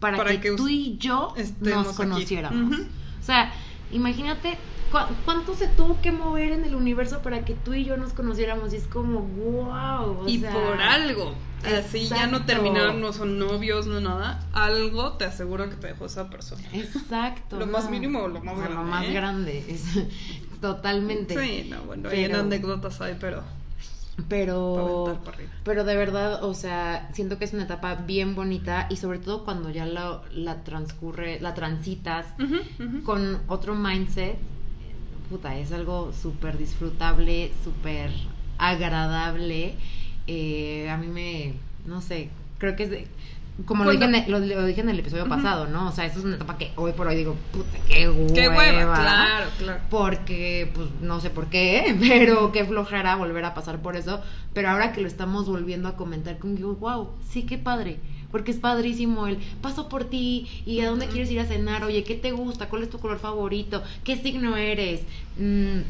para, 0.00 0.18
Para 0.18 0.30
que, 0.32 0.40
que 0.40 0.56
tú 0.56 0.68
y 0.68 0.98
yo 0.98 1.34
nos 1.60 1.96
conociéramos. 1.96 2.78
O 3.20 3.22
sea, 3.22 3.52
imagínate 3.92 4.56
cu- 4.92 5.14
cuánto 5.24 5.54
se 5.54 5.66
tuvo 5.68 6.00
que 6.00 6.12
mover 6.12 6.52
en 6.52 6.64
el 6.64 6.74
universo 6.74 7.20
para 7.22 7.44
que 7.44 7.54
tú 7.54 7.74
y 7.74 7.84
yo 7.84 7.96
nos 7.96 8.12
conociéramos. 8.12 8.72
Y 8.72 8.76
es 8.76 8.86
como, 8.86 9.20
wow. 9.20 10.20
o 10.22 10.28
Y 10.28 10.38
sea, 10.40 10.52
por 10.52 10.80
algo. 10.80 11.34
Así 11.64 12.06
ya 12.08 12.28
no 12.28 12.44
terminaron, 12.44 13.00
no 13.00 13.12
son 13.12 13.38
novios, 13.38 13.86
no 13.88 14.00
nada. 14.00 14.46
Algo 14.52 15.14
te 15.14 15.24
aseguro 15.24 15.68
que 15.68 15.74
te 15.76 15.88
dejó 15.88 16.06
esa 16.06 16.30
persona. 16.30 16.62
Exacto. 16.72 17.58
Lo 17.58 17.66
más 17.66 17.90
mínimo 17.90 18.20
o 18.20 18.28
lo 18.28 18.40
más 18.40 18.54
O 18.54 18.58
grande, 18.60 18.74
Lo 18.76 18.82
más 18.84 19.04
¿eh? 19.06 19.12
grande. 19.12 19.64
es- 19.68 19.98
totalmente. 20.60 21.36
Sí, 21.40 21.68
no, 21.68 21.82
bueno, 21.82 22.08
hay 22.08 22.24
anécdotas 22.26 23.00
ahí, 23.00 23.16
pero 23.20 23.42
Pero. 24.28 24.74
Pero 25.64 25.84
de 25.84 25.96
verdad, 25.96 26.42
o 26.44 26.54
sea, 26.54 27.08
siento 27.12 27.38
que 27.38 27.44
es 27.44 27.52
una 27.52 27.64
etapa 27.64 27.94
bien 27.94 28.34
bonita 28.34 28.86
y 28.90 28.96
sobre 28.96 29.18
todo 29.18 29.44
cuando 29.44 29.70
ya 29.70 29.86
la, 29.86 30.22
la 30.32 30.64
transcurre, 30.64 31.40
la 31.40 31.54
transitas 31.54 32.26
con 33.04 33.40
otro 33.48 33.74
mindset, 33.74 34.36
puta, 35.30 35.56
es 35.58 35.72
algo 35.72 36.12
súper 36.12 36.58
disfrutable, 36.58 37.52
súper 37.62 38.10
agradable. 38.58 39.74
Eh, 40.26 40.90
a 40.90 40.96
mí 40.96 41.06
me, 41.06 41.54
no 41.86 42.00
sé, 42.02 42.30
creo 42.58 42.76
que 42.76 42.84
es 42.84 42.90
de- 42.90 43.06
como 43.64 43.84
lo 43.84 43.90
dije, 43.90 44.04
en 44.04 44.14
el, 44.14 44.30
lo, 44.30 44.38
lo 44.38 44.66
dije 44.66 44.80
en 44.82 44.88
el 44.88 44.98
episodio 45.00 45.28
pasado, 45.28 45.66
¿no? 45.66 45.88
O 45.88 45.92
sea, 45.92 46.06
eso 46.06 46.20
es 46.20 46.24
una 46.24 46.36
etapa 46.36 46.56
que 46.58 46.70
hoy 46.76 46.92
por 46.92 47.08
hoy 47.08 47.16
digo, 47.16 47.36
puta, 47.52 47.78
qué 47.88 48.08
hueva. 48.08 48.34
Qué 48.34 48.48
hueva, 48.48 48.94
claro, 48.94 49.46
claro. 49.58 49.80
Porque, 49.90 50.70
pues, 50.74 50.88
no 51.00 51.20
sé 51.20 51.30
por 51.30 51.46
qué, 51.46 51.96
pero 52.00 52.52
qué 52.52 52.64
flojera 52.64 53.16
volver 53.16 53.44
a 53.44 53.54
pasar 53.54 53.82
por 53.82 53.96
eso. 53.96 54.20
Pero 54.52 54.70
ahora 54.70 54.92
que 54.92 55.00
lo 55.00 55.08
estamos 55.08 55.48
volviendo 55.48 55.88
a 55.88 55.96
comentar, 55.96 56.38
digo, 56.40 56.74
wow, 56.76 57.10
sí, 57.28 57.42
qué 57.42 57.58
padre. 57.58 57.98
Porque 58.30 58.52
es 58.52 58.58
padrísimo 58.58 59.26
el 59.26 59.38
paso 59.60 59.88
por 59.88 60.04
ti 60.04 60.46
y 60.64 60.80
a 60.80 60.90
dónde 60.90 61.08
quieres 61.08 61.30
ir 61.30 61.40
a 61.40 61.46
cenar, 61.46 61.82
oye, 61.82 62.04
¿qué 62.04 62.14
te 62.14 62.30
gusta? 62.30 62.68
¿Cuál 62.68 62.82
es 62.82 62.90
tu 62.90 62.98
color 62.98 63.18
favorito? 63.18 63.82
¿Qué 64.04 64.16
signo 64.16 64.56
eres? 64.56 65.00
Mm, 65.38 65.80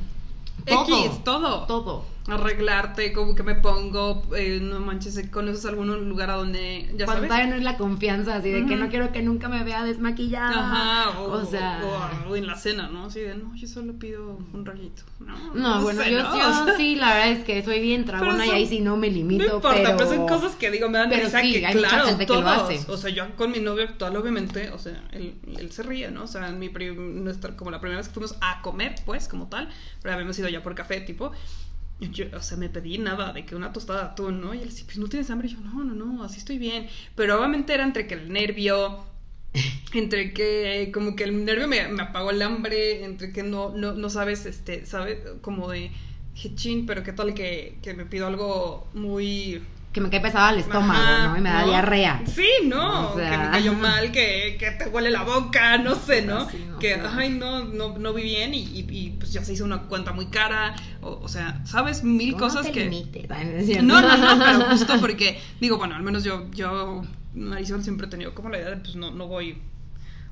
todo. 0.64 1.04
X, 1.04 1.24
todo. 1.24 1.66
Todo. 1.66 2.04
Arreglarte, 2.34 3.12
como 3.12 3.34
que 3.34 3.42
me 3.42 3.54
pongo, 3.54 4.22
eh, 4.36 4.58
no 4.62 4.80
manches, 4.80 5.16
eh, 5.16 5.30
conoces 5.30 5.64
algún 5.66 6.08
lugar 6.08 6.30
a 6.30 6.34
donde, 6.34 6.90
ya 6.96 7.04
Cuando 7.06 7.26
sabes. 7.28 7.48
no 7.48 7.54
es 7.56 7.62
la 7.62 7.76
confianza, 7.76 8.36
así 8.36 8.50
de 8.50 8.66
que 8.66 8.76
no 8.76 8.88
quiero 8.88 9.12
que 9.12 9.22
nunca 9.22 9.48
me 9.48 9.64
vea 9.64 9.84
desmaquillada. 9.84 10.50
Ajá, 10.50 11.20
o, 11.20 11.32
o 11.32 11.44
sea... 11.44 11.80
o- 11.84 12.30
o 12.30 12.36
en 12.36 12.46
la 12.46 12.56
cena, 12.56 12.88
¿no? 12.88 13.06
Así 13.06 13.20
de, 13.20 13.34
no, 13.34 13.54
yo 13.54 13.66
solo 13.66 13.94
pido 13.98 14.38
un 14.52 14.64
rayito. 14.66 15.02
No, 15.20 15.54
No, 15.54 15.82
bueno, 15.82 16.02
sé, 16.02 16.10
yo, 16.12 16.18
sí, 16.76 16.96
la 16.96 17.14
verdad 17.14 17.30
es 17.32 17.44
que 17.44 17.62
soy 17.62 17.80
bien 17.80 18.04
tragona 18.04 18.46
y 18.46 18.50
ahí 18.50 18.66
sí 18.66 18.80
no 18.80 18.96
me 18.96 19.10
limito, 19.10 19.46
No 19.46 19.54
importa, 19.56 19.76
pero... 19.82 19.96
pero 19.96 20.10
son 20.10 20.26
cosas 20.26 20.54
que 20.56 20.70
digo, 20.70 20.88
me 20.88 20.98
dan 20.98 21.08
pero 21.08 21.24
risa 21.24 21.40
sí, 21.40 21.52
que 21.52 21.66
hay 21.66 21.74
claro, 21.74 22.06
gente 22.06 22.26
que 22.26 22.32
lo 22.32 22.40
todos, 22.42 22.62
hace. 22.70 22.84
o 22.92 22.96
sea, 22.96 23.10
yo 23.10 23.34
con 23.36 23.50
mi 23.50 23.60
novio 23.60 23.84
actual 23.84 24.16
obviamente, 24.16 24.70
o 24.70 24.78
sea, 24.78 25.02
él, 25.12 25.34
él 25.58 25.72
se 25.72 25.82
ríe, 25.82 26.10
¿no? 26.10 26.24
O 26.24 26.26
sea, 26.26 26.48
en 26.48 26.58
mi 26.58 26.68
nuestra, 26.68 27.56
como 27.56 27.70
la 27.70 27.80
primera 27.80 27.98
vez 27.98 28.08
que 28.08 28.14
fuimos 28.14 28.36
a 28.40 28.60
comer, 28.62 28.94
pues, 29.04 29.28
como 29.28 29.48
tal, 29.48 29.68
pero 30.02 30.14
habíamos 30.14 30.38
ido 30.38 30.48
ya 30.48 30.62
por 30.62 30.74
café, 30.74 31.00
tipo, 31.00 31.32
yo, 32.00 32.26
o 32.34 32.40
sea, 32.40 32.56
me 32.56 32.68
pedí 32.68 32.98
nada 32.98 33.32
de 33.32 33.44
que 33.44 33.56
una 33.56 33.72
tostada 33.72 34.02
de 34.02 34.06
atún, 34.10 34.40
¿no? 34.40 34.54
Y 34.54 34.62
él 34.62 34.70
sí, 34.70 34.84
pues, 34.84 34.98
¿no 34.98 35.08
tienes 35.08 35.30
hambre? 35.30 35.48
Y 35.48 35.52
yo, 35.52 35.60
no, 35.60 35.84
no, 35.84 35.94
no, 35.94 36.22
así 36.22 36.38
estoy 36.38 36.58
bien, 36.58 36.88
pero 37.14 37.38
obviamente 37.38 37.74
era 37.74 37.84
entre 37.84 38.06
que 38.06 38.14
el 38.14 38.32
nervio... 38.32 39.04
Entre 39.94 40.34
que 40.34 40.90
como 40.92 41.16
que 41.16 41.24
el 41.24 41.46
nervio 41.46 41.66
me, 41.66 41.88
me 41.88 42.02
apagó 42.02 42.30
el 42.30 42.42
hambre, 42.42 43.04
entre 43.04 43.32
que 43.32 43.42
no, 43.42 43.70
no, 43.70 43.94
no 43.94 44.10
sabes, 44.10 44.44
este, 44.44 44.84
sabes, 44.84 45.20
como 45.40 45.70
de 45.70 45.90
dije, 46.34 46.54
chin, 46.54 46.86
pero 46.86 47.02
qué 47.02 47.12
tal 47.12 47.34
que, 47.34 47.78
que 47.82 47.94
me 47.94 48.04
pido 48.04 48.26
algo 48.26 48.86
muy 48.94 49.62
Que 49.92 50.02
me 50.02 50.10
cae 50.10 50.20
pesado 50.20 50.52
el 50.54 50.60
estómago, 50.60 50.92
Ajá, 51.02 51.28
¿no? 51.28 51.38
Y 51.38 51.40
me 51.40 51.48
da 51.50 51.62
¿no? 51.62 51.68
diarrea. 51.68 52.22
Sí, 52.26 52.46
no, 52.66 53.12
O 53.12 53.16
sea. 53.16 53.30
que 53.30 53.38
me 53.38 53.50
cayó 53.50 53.72
mal, 53.72 54.12
que, 54.12 54.56
que 54.60 54.70
te 54.72 54.86
huele 54.88 55.10
la 55.10 55.22
boca, 55.22 55.78
no 55.78 55.94
sé, 55.94 56.22
¿no? 56.22 56.48
Sí, 56.50 56.64
no, 56.68 56.78
que, 56.78 56.94
ay, 56.94 57.30
no, 57.30 57.64
no, 57.64 57.96
no 57.98 58.12
vi 58.12 58.22
bien 58.22 58.52
y, 58.52 58.58
y- 58.64 58.86
y, 58.90 59.10
pues 59.18 59.32
ya 59.32 59.42
se 59.44 59.54
hizo 59.54 59.64
una 59.64 59.82
cuenta 59.84 60.12
muy 60.12 60.26
cara, 60.26 60.76
o, 61.00 61.18
o 61.22 61.28
sea, 61.28 61.60
¿sabes? 61.64 62.04
Mil 62.04 62.32
No 62.32 62.36
cosas 62.36 62.66
te 62.66 62.72
que... 62.72 62.84
limites, 62.84 63.28
no. 63.82 64.00
No, 64.02 64.16
no, 64.16 64.44
pero 64.44 64.60
justo 64.70 64.94
porque, 65.00 65.40
digo, 65.60 65.78
bueno, 65.78 65.96
al 65.96 66.02
menos 66.02 66.22
yo, 66.22 66.50
yo, 66.52 67.02
Marisol 67.34 67.82
siempre 67.82 68.06
he 68.06 68.10
tenido 68.10 68.34
como 68.34 68.50
la 68.50 68.58
idea 68.58 68.70
de, 68.70 68.76
pues 68.76 68.94
no, 68.94 69.10
no 69.10 69.26
voy, 69.26 69.56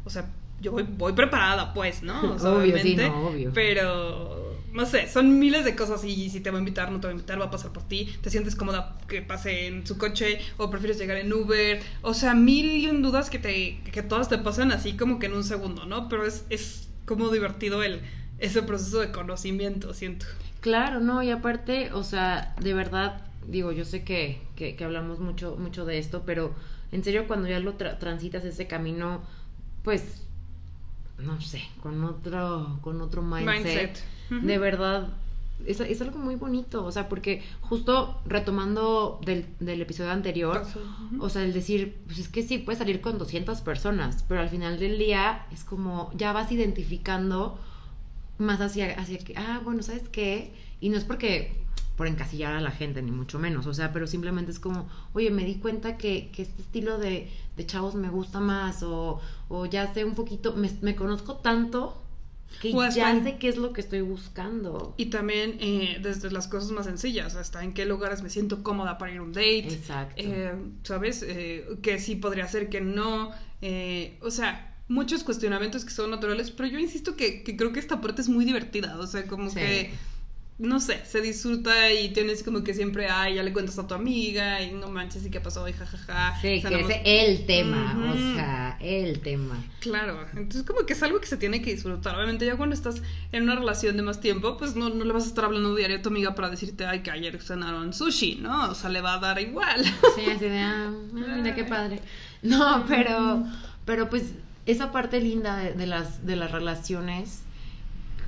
o 0.05 0.11
sea, 0.11 0.27
yo 0.61 0.73
voy, 0.73 0.85
voy 0.87 1.15
preparada, 1.15 1.73
pues, 1.73 2.03
¿no? 2.03 2.35
O 2.35 2.39
sea, 2.39 2.51
Obvio, 2.51 2.77
sí, 2.79 2.95
obviamente, 2.95 3.09
no, 3.09 3.27
obvio. 3.29 3.51
Pero, 3.55 4.36
no 4.77 4.87
sé, 4.87 5.09
son 5.09 5.39
miles 5.39 5.65
de 5.65 5.75
cosas 5.75 6.05
y 6.05 6.31
si 6.31 6.41
te 6.41 6.51
va 6.51 6.59
a 6.59 6.61
invitar, 6.61 6.93
no 6.93 7.01
te 7.01 7.07
va 7.09 7.11
a 7.11 7.15
invitar, 7.15 7.41
va 7.41 7.47
a 7.47 7.51
pasar 7.51 7.73
por 7.73 7.83
ti, 7.89 8.17
te 8.23 8.31
sientes 8.31 8.55
cómoda 8.55 8.99
que 9.09 9.23
pase 9.23 9.67
en 9.67 9.87
su 9.87 9.99
coche 9.99 10.39
o 10.59 10.71
prefieres 10.71 10.99
llegar 10.99 11.17
en 11.17 11.33
Uber, 11.33 11.81
o 12.03 12.15
sea, 12.15 12.35
mil 12.35 12.67
y 12.77 12.87
un 12.89 13.03
dudas 13.03 13.31
que, 13.31 13.39
te, 13.39 13.81
que 13.91 14.03
todas 14.03 14.29
te 14.29 14.39
pasan 14.39 14.73
así 14.73 14.97
como 14.97 15.19
que 15.19 15.27
en 15.27 15.35
un 15.35 15.45
segundo, 15.45 15.87
¿no? 15.87 16.09
Pero 16.09 16.27
es, 16.27 16.45
es 16.51 16.89
como 17.07 17.31
divertido 17.31 17.83
el, 17.83 18.03
ese 18.39 18.63
proceso 18.63 19.01
de 19.01 19.11
conocimiento, 19.13 19.95
siento. 19.95 20.27
Claro, 20.61 21.01
no, 21.01 21.23
y 21.23 21.31
aparte, 21.31 21.93
o 21.93 22.03
sea, 22.03 22.55
de 22.61 22.75
verdad, 22.75 23.23
digo, 23.47 23.73
yo 23.73 23.85
sé 23.85 24.05
que, 24.05 24.41
que, 24.57 24.77
hablamos 24.85 25.21
mucho, 25.21 25.57
mucho 25.59 25.85
de 25.85 25.99
esto, 25.99 26.25
pero 26.27 26.55
en 26.93 27.05
serio, 27.05 27.27
cuando 27.29 27.49
ya 27.49 27.61
lo 27.61 27.77
tra- 27.79 27.99
transitas 27.99 28.45
ese 28.45 28.67
camino, 28.67 29.23
pues, 29.85 30.27
no 31.19 31.41
sé, 31.41 31.63
con 31.83 32.03
otro, 32.05 32.79
con 32.83 33.01
otro 33.01 33.23
mindset, 33.23 33.55
Mindset. 33.55 34.03
De 34.43 34.59
verdad, 34.59 35.09
es, 35.65 35.81
es 35.81 36.01
algo 36.03 36.19
muy 36.19 36.35
bonito, 36.35 36.85
o 36.85 36.93
sea, 36.93 37.09
porque 37.09 37.43
justo 37.63 38.21
retomando 38.27 39.21
del, 39.25 39.47
del 39.61 39.81
episodio 39.81 40.11
anterior, 40.11 40.63
o 41.19 41.29
sea, 41.29 41.43
el 41.43 41.53
decir, 41.53 41.97
pues 42.07 42.19
es 42.19 42.29
que 42.29 42.43
sí, 42.43 42.59
puedes 42.59 42.79
salir 42.79 43.01
con 43.01 43.19
200 43.19 43.61
personas, 43.63 44.25
pero 44.29 44.41
al 44.41 44.49
final 44.51 44.79
del 44.79 44.99
día 44.99 45.47
es 45.53 45.65
como, 45.65 46.11
ya 46.15 46.33
vas 46.33 46.53
identificando 46.53 47.59
más 48.39 48.61
hacia, 48.61 48.93
hacia 48.99 49.19
que, 49.19 49.35
ah, 49.37 49.61
bueno, 49.65 49.83
¿sabes 49.83 50.09
qué? 50.11 50.53
Y 50.81 50.91
no 50.91 50.99
es 50.99 51.05
porque 51.05 51.66
por 51.97 52.07
encasillar 52.07 52.55
a 52.55 52.61
la 52.61 52.71
gente, 52.71 53.01
ni 53.03 53.11
mucho 53.11 53.39
menos, 53.39 53.67
o 53.67 53.73
sea, 53.75 53.93
pero 53.93 54.07
simplemente 54.07 54.51
es 54.53 54.59
como, 54.61 54.89
oye, 55.15 55.31
me 55.31 55.45
di 55.45 55.55
cuenta 55.57 55.97
que, 55.97 56.31
que 56.33 56.43
este 56.43 56.61
estilo 56.63 56.99
de, 56.99 57.31
de 57.57 57.67
chavos 57.67 57.95
me 57.95 58.11
gusta 58.11 58.39
más, 58.41 58.83
o, 58.83 59.21
o 59.49 59.67
ya 59.67 59.93
sé 59.95 60.05
un 60.05 60.15
poquito, 60.15 60.55
me, 60.55 60.71
me 60.83 60.95
conozco 60.95 61.37
tanto 61.37 62.03
que 62.61 62.73
ya 62.95 63.23
sé 63.23 63.37
qué 63.39 63.49
es 63.49 63.57
lo 63.57 63.73
que 63.73 63.81
estoy 63.81 64.03
buscando. 64.03 64.95
Y 64.97 65.07
también 65.07 65.57
eh, 65.61 65.99
desde 66.03 66.31
las 66.31 66.47
cosas 66.49 66.71
más 66.71 66.87
sencillas, 66.87 67.35
hasta 67.35 67.63
en 67.65 67.75
qué 67.75 67.85
lugares 67.87 68.23
me 68.23 68.31
siento 68.31 68.63
cómoda 68.63 68.99
para 68.99 69.13
ir 69.13 69.19
a 69.19 69.23
un 69.23 69.33
date. 69.33 69.69
Exacto. 69.75 70.15
Eh, 70.17 70.55
¿Sabes? 70.85 71.25
Eh, 71.27 71.67
que 71.83 71.99
sí 71.99 72.15
podría 72.17 72.47
ser, 72.49 72.69
que 72.71 72.81
no. 72.81 73.33
eh, 73.63 74.19
o 74.23 74.31
sea, 74.31 74.75
muchos 74.89 75.25
cuestionamientos 75.25 75.85
que 75.85 75.91
son 75.91 76.11
naturales, 76.11 76.51
pero 76.51 76.69
yo 76.69 76.79
insisto 76.79 77.17
que, 77.17 77.43
que 77.43 77.57
creo 77.57 77.73
que 77.73 77.81
esta 77.81 78.01
parte 78.01 78.23
es 78.23 78.29
muy 78.29 78.45
divertida. 78.45 78.97
O 78.99 79.07
sea, 79.07 79.27
como 79.27 79.51
Sí. 79.51 79.57
que. 79.57 79.91
No 80.59 80.81
sé, 80.81 81.05
se 81.05 81.21
disfruta 81.21 81.93
y 81.93 82.09
tienes 82.15 82.43
como 82.43 82.65
que 82.65 82.73
siempre, 82.73 83.09
ay, 83.11 83.35
ya 83.35 83.43
le 83.43 83.53
cuentas 83.53 83.79
a 83.79 83.87
tu 83.87 83.93
amiga 83.93 84.63
y 84.63 84.73
no 84.73 84.89
manches 84.89 85.27
y 85.27 85.31
qué 85.31 85.39
pasó 85.39 85.69
y 85.69 85.75
jajaja. 85.75 86.41
Sí, 86.41 86.57
O 86.57 86.61
sea, 86.63 86.71
que 86.71 86.83
nada 86.83 86.95
es 86.95 87.01
el 87.05 87.45
tema, 87.45 88.11
o 88.11 88.35
sea, 88.35 88.79
el 88.81 89.21
tema. 89.21 89.63
Claro, 89.81 90.19
entonces 90.35 90.63
como 90.63 90.87
que 90.87 90.95
es 90.95 91.03
algo 91.03 91.21
que 91.21 91.27
se 91.27 91.37
tiene 91.37 91.61
que 91.61 91.75
disfrutar. 91.75 92.17
Obviamente 92.17 92.47
ya 92.47 92.57
cuando 92.57 92.75
estás 92.75 93.03
en 93.33 93.43
una 93.43 93.57
relación 93.57 93.99
de 93.99 94.03
más 94.03 94.21
tiempo, 94.21 94.57
pues 94.57 94.77
no, 94.77 94.89
no 94.89 95.05
le 95.05 95.13
vas 95.13 95.25
a 95.25 95.29
estar 95.29 95.45
hablando 95.45 95.75
diario 95.75 95.99
a 95.99 96.03
tu 96.03 96.09
amiga 96.09 96.35
para 96.35 96.49
decirte, 96.49 96.87
ay, 96.87 97.01
que 97.01 97.11
ayer 97.11 97.39
cenaron 97.43 97.93
sushi, 97.93 98.37
¿no? 98.37 98.71
O 98.71 98.75
sea, 98.75 98.89
le 98.89 99.03
va 99.03 99.15
a 99.15 99.19
dar 99.19 99.39
igual. 99.39 99.85
Sí, 100.15 100.25
así 100.31 100.47
de, 100.47 100.59
ah, 100.61 100.87
ah, 100.91 100.93
mira 101.13 101.55
qué 101.55 101.65
padre. 101.65 102.01
No, 102.41 102.85
pero, 102.89 103.45
pero 103.85 104.09
pues 104.09 104.33
esa 104.65 104.91
parte 104.91 105.21
linda 105.21 105.57
de, 105.59 105.75
de 105.75 105.87
las, 105.87 106.25
de 106.25 106.37
las 106.37 106.51
relaciones, 106.51 107.43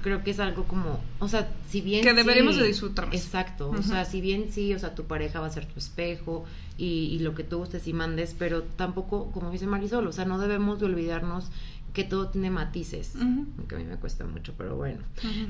creo 0.08 0.24
que 0.24 0.30
es 0.32 0.40
algo 0.40 0.64
como, 0.64 1.00
o 1.20 1.28
sea, 1.28 1.48
si 1.68 1.80
bien... 1.80 2.02
Que 2.02 2.12
deberíamos 2.14 2.54
sí- 2.56 2.60
de 2.62 2.66
disfrutar. 2.68 3.08
Exacto, 3.12 3.70
o 3.70 3.82
sea, 3.82 4.04
si 4.04 4.20
bien 4.20 4.50
sí, 4.50 4.74
o 4.74 4.78
sea, 4.78 4.94
tu 4.94 5.04
pareja 5.04 5.40
va 5.40 5.46
a 5.46 5.50
ser 5.50 5.66
tu 5.66 5.78
espejo 5.78 6.44
y, 6.76 6.84
y 7.12 7.18
lo 7.20 7.34
que 7.34 7.44
tú 7.44 7.58
gustes 7.58 7.86
y 7.86 7.92
mandes, 7.92 8.34
pero 8.38 8.62
tampoco, 8.62 9.30
como 9.32 9.50
dice 9.50 9.66
Marisol, 9.66 10.06
o 10.06 10.12
sea, 10.12 10.24
no 10.24 10.38
debemos 10.38 10.80
de 10.80 10.86
olvidarnos 10.86 11.46
que 11.94 12.04
todo 12.04 12.28
tiene 12.28 12.50
matices, 12.50 13.14
Ujú. 13.16 13.46
aunque 13.58 13.74
a 13.74 13.78
mí 13.78 13.84
me 13.84 13.96
cuesta 13.96 14.24
mucho, 14.24 14.52
pero 14.58 14.76
bueno 14.76 15.00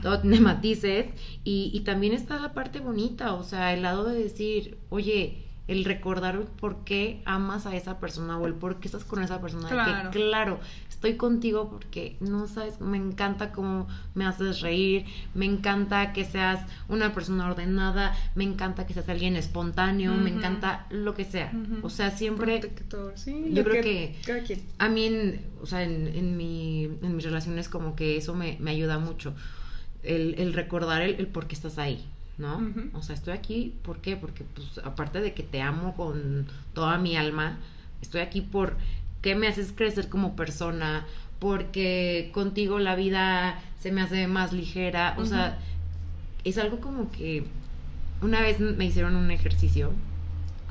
todo 0.02 0.20
tiene 0.20 0.40
matices 0.40 1.06
y, 1.44 1.70
y 1.74 1.80
también 1.80 2.12
está 2.14 2.38
la 2.38 2.52
parte 2.54 2.80
bonita, 2.80 3.34
o 3.34 3.42
sea, 3.44 3.74
el 3.74 3.82
lado 3.82 4.04
de 4.04 4.22
decir, 4.22 4.78
oye, 4.88 5.44
el 5.68 5.84
recordar 5.84 6.40
por 6.60 6.82
qué 6.84 7.20
amas 7.26 7.66
a 7.66 7.76
esa 7.76 8.00
persona 8.00 8.38
o 8.38 8.46
el 8.46 8.54
por 8.54 8.80
qué 8.80 8.88
estás 8.88 9.04
con 9.04 9.22
esa 9.22 9.40
persona, 9.40 9.68
Claro. 9.68 10.10
que 10.10 10.18
claro, 10.18 10.60
estoy 10.88 11.16
contigo 11.16 11.68
porque 11.70 12.16
no 12.20 12.48
sabes, 12.48 12.80
me 12.80 12.96
encanta 12.96 13.52
cómo 13.52 13.86
me 14.14 14.24
haces 14.24 14.60
reír, 14.62 15.04
me 15.34 15.44
encanta 15.44 16.12
que 16.14 16.24
seas 16.24 16.60
una 16.88 17.12
persona 17.12 17.46
ordenada, 17.50 18.16
me 18.34 18.44
encanta 18.44 18.86
que 18.86 18.94
seas 18.94 19.08
alguien 19.10 19.36
espontáneo, 19.36 20.14
me 20.14 20.30
encanta 20.30 20.86
lo 20.90 21.14
que 21.14 21.24
sea, 21.26 21.52
o 21.82 21.90
sea, 21.90 22.10
siempre 22.10 22.60
Protector, 22.60 23.12
sí, 23.16 23.50
yo 23.52 23.62
creo 23.62 23.82
que- 23.82 24.16
a 24.78 24.88
mí, 24.88 25.04
en, 25.04 25.46
o 25.60 25.66
sea, 25.66 25.82
en, 25.84 26.06
en, 26.08 26.36
mi, 26.38 26.84
en 26.84 27.14
mis 27.14 27.24
relaciones 27.24 27.68
como 27.68 27.94
que 27.94 28.16
eso 28.16 28.34
me, 28.34 28.56
me 28.58 28.70
ayuda 28.70 28.98
mucho. 28.98 29.34
El, 30.02 30.36
el 30.38 30.54
recordar 30.54 31.02
el, 31.02 31.16
el 31.16 31.26
por 31.26 31.46
qué 31.46 31.54
estás 31.56 31.76
ahí, 31.76 32.08
¿no? 32.38 32.60
O 32.94 33.02
sea, 33.02 33.14
estoy 33.14 33.34
aquí, 33.34 33.74
¿por 33.82 34.00
qué? 34.00 34.16
Porque, 34.16 34.44
pues, 34.44 34.78
aparte 34.84 35.20
de 35.20 35.34
que 35.34 35.42
te 35.42 35.60
amo 35.60 35.94
con 35.94 36.46
toda 36.72 36.98
mi 36.98 37.16
alma, 37.16 37.58
estoy 38.00 38.20
aquí 38.20 38.40
por 38.40 38.76
qué 39.22 39.34
me 39.34 39.48
haces 39.48 39.72
crecer 39.74 40.08
como 40.08 40.36
persona, 40.36 41.06
porque 41.38 42.30
contigo 42.32 42.78
la 42.78 42.94
vida 42.94 43.60
se 43.80 43.92
me 43.92 44.00
hace 44.00 44.26
más 44.26 44.52
ligera, 44.52 45.14
o 45.18 45.26
sea, 45.26 45.58
es 46.44 46.58
algo 46.58 46.80
como 46.80 47.10
que 47.10 47.44
una 48.22 48.40
vez 48.40 48.60
me 48.60 48.84
hicieron 48.84 49.16
un 49.16 49.30
ejercicio 49.30 49.92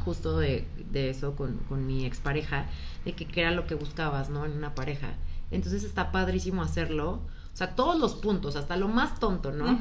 justo 0.04 0.38
de, 0.38 0.66
de 0.92 1.10
eso 1.10 1.36
con, 1.36 1.58
con 1.70 1.86
mi 1.86 2.06
expareja, 2.06 2.66
de 3.04 3.14
que 3.14 3.26
qué 3.26 3.42
era 3.42 3.52
lo 3.52 3.68
que 3.68 3.76
buscabas, 3.76 4.30
¿no? 4.30 4.46
En 4.46 4.54
una 4.54 4.74
pareja. 4.74 5.16
Entonces 5.52 5.84
está 5.84 6.12
padrísimo 6.12 6.62
hacerlo. 6.62 7.22
O 7.54 7.58
sea, 7.58 7.76
todos 7.76 8.00
los 8.00 8.16
puntos, 8.16 8.56
hasta 8.56 8.78
lo 8.78 8.88
más 8.88 9.20
tonto, 9.20 9.52
¿no? 9.52 9.78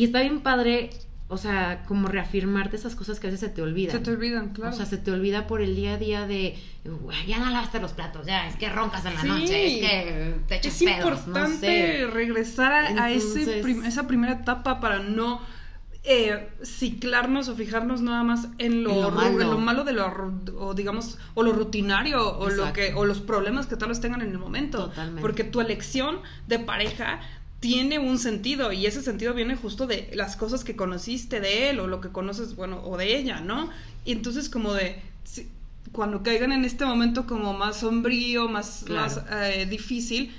Y 0.00 0.04
está 0.04 0.20
bien 0.22 0.40
padre, 0.40 0.88
o 1.28 1.36
sea, 1.36 1.84
como 1.86 2.08
reafirmarte 2.08 2.76
esas 2.76 2.94
cosas 2.94 3.20
que 3.20 3.26
a 3.26 3.30
veces 3.30 3.40
se 3.48 3.54
te 3.54 3.60
olvidan. 3.60 3.92
Se 3.92 3.98
te 4.02 4.10
olvidan, 4.10 4.48
claro. 4.54 4.72
O 4.72 4.76
sea, 4.76 4.86
se 4.86 4.96
te 4.96 5.10
olvida 5.12 5.46
por 5.46 5.60
el 5.60 5.76
día 5.76 5.94
a 5.94 5.98
día 5.98 6.26
de, 6.26 6.56
"Güey, 6.84 7.26
ya 7.26 7.38
no 7.38 7.50
lavaste 7.50 7.80
los 7.80 7.92
platos, 7.92 8.26
ya, 8.26 8.48
es 8.48 8.56
que 8.56 8.68
roncas 8.70 9.04
en 9.04 9.14
la 9.14 9.20
Sí. 9.20 9.28
noche, 9.28 9.66
es 9.66 9.80
que 9.90 10.34
te 10.48 10.56
echas 10.56 10.74
es 10.80 10.88
pedos, 10.88 11.18
importante 11.20 11.48
no 11.50 11.56
sé. 11.58 12.06
regresar 12.06 12.72
a, 12.72 13.04
a 13.04 13.10
ese 13.10 13.60
prim- 13.60 13.84
esa 13.84 14.06
primera 14.06 14.32
etapa 14.32 14.80
para 14.80 15.00
no 15.00 15.40
eh, 16.02 16.48
ciclarnos 16.64 17.50
o 17.50 17.54
fijarnos 17.54 18.00
nada 18.00 18.22
más 18.22 18.48
en 18.56 18.82
lo, 18.84 18.90
En 18.94 19.00
lo 19.02 19.10
malo. 19.10 19.40
en 19.42 19.50
lo 19.50 19.58
malo 19.58 19.84
de 19.84 19.92
lo 19.92 20.06
o 20.58 20.72
digamos 20.72 21.18
o 21.34 21.42
lo 21.42 21.52
rutinario 21.52 22.38
o 22.38 22.48
lo 22.48 22.72
que 22.72 22.94
o 22.94 23.04
los 23.04 23.20
problemas 23.20 23.66
que 23.66 23.76
tal 23.76 23.90
vez 23.90 24.00
tengan 24.00 24.22
en 24.22 24.30
el 24.30 24.38
momento 24.38 24.86
Totalmente. 24.86 25.20
porque 25.20 25.44
tu 25.44 25.60
elección 25.60 26.20
de 26.48 26.58
pareja 26.58 27.20
tiene 27.60 27.98
un 27.98 28.18
sentido 28.18 28.72
y 28.72 28.86
ese 28.86 29.02
sentido 29.02 29.34
viene 29.34 29.54
justo 29.54 29.86
de 29.86 30.10
las 30.14 30.36
cosas 30.36 30.64
que 30.64 30.76
conociste 30.76 31.40
de 31.40 31.70
él 31.70 31.78
o 31.80 31.86
lo 31.86 32.00
que 32.00 32.08
conoces 32.08 32.56
bueno 32.56 32.80
o 32.84 32.96
de 32.96 33.16
ella 33.18 33.40
no 33.40 33.68
y 34.04 34.12
entonces 34.12 34.48
como 34.48 34.72
de 34.72 35.00
si- 35.24 35.48
cuando 35.92 36.22
caigan 36.22 36.52
en 36.52 36.64
este 36.64 36.84
momento 36.86 37.26
como 37.26 37.52
más 37.52 37.80
sombrío 37.80 38.48
más 38.48 38.82
Claro. 38.86 39.02
más 39.02 39.24
eh, 39.30 39.66
difícil 39.68 40.34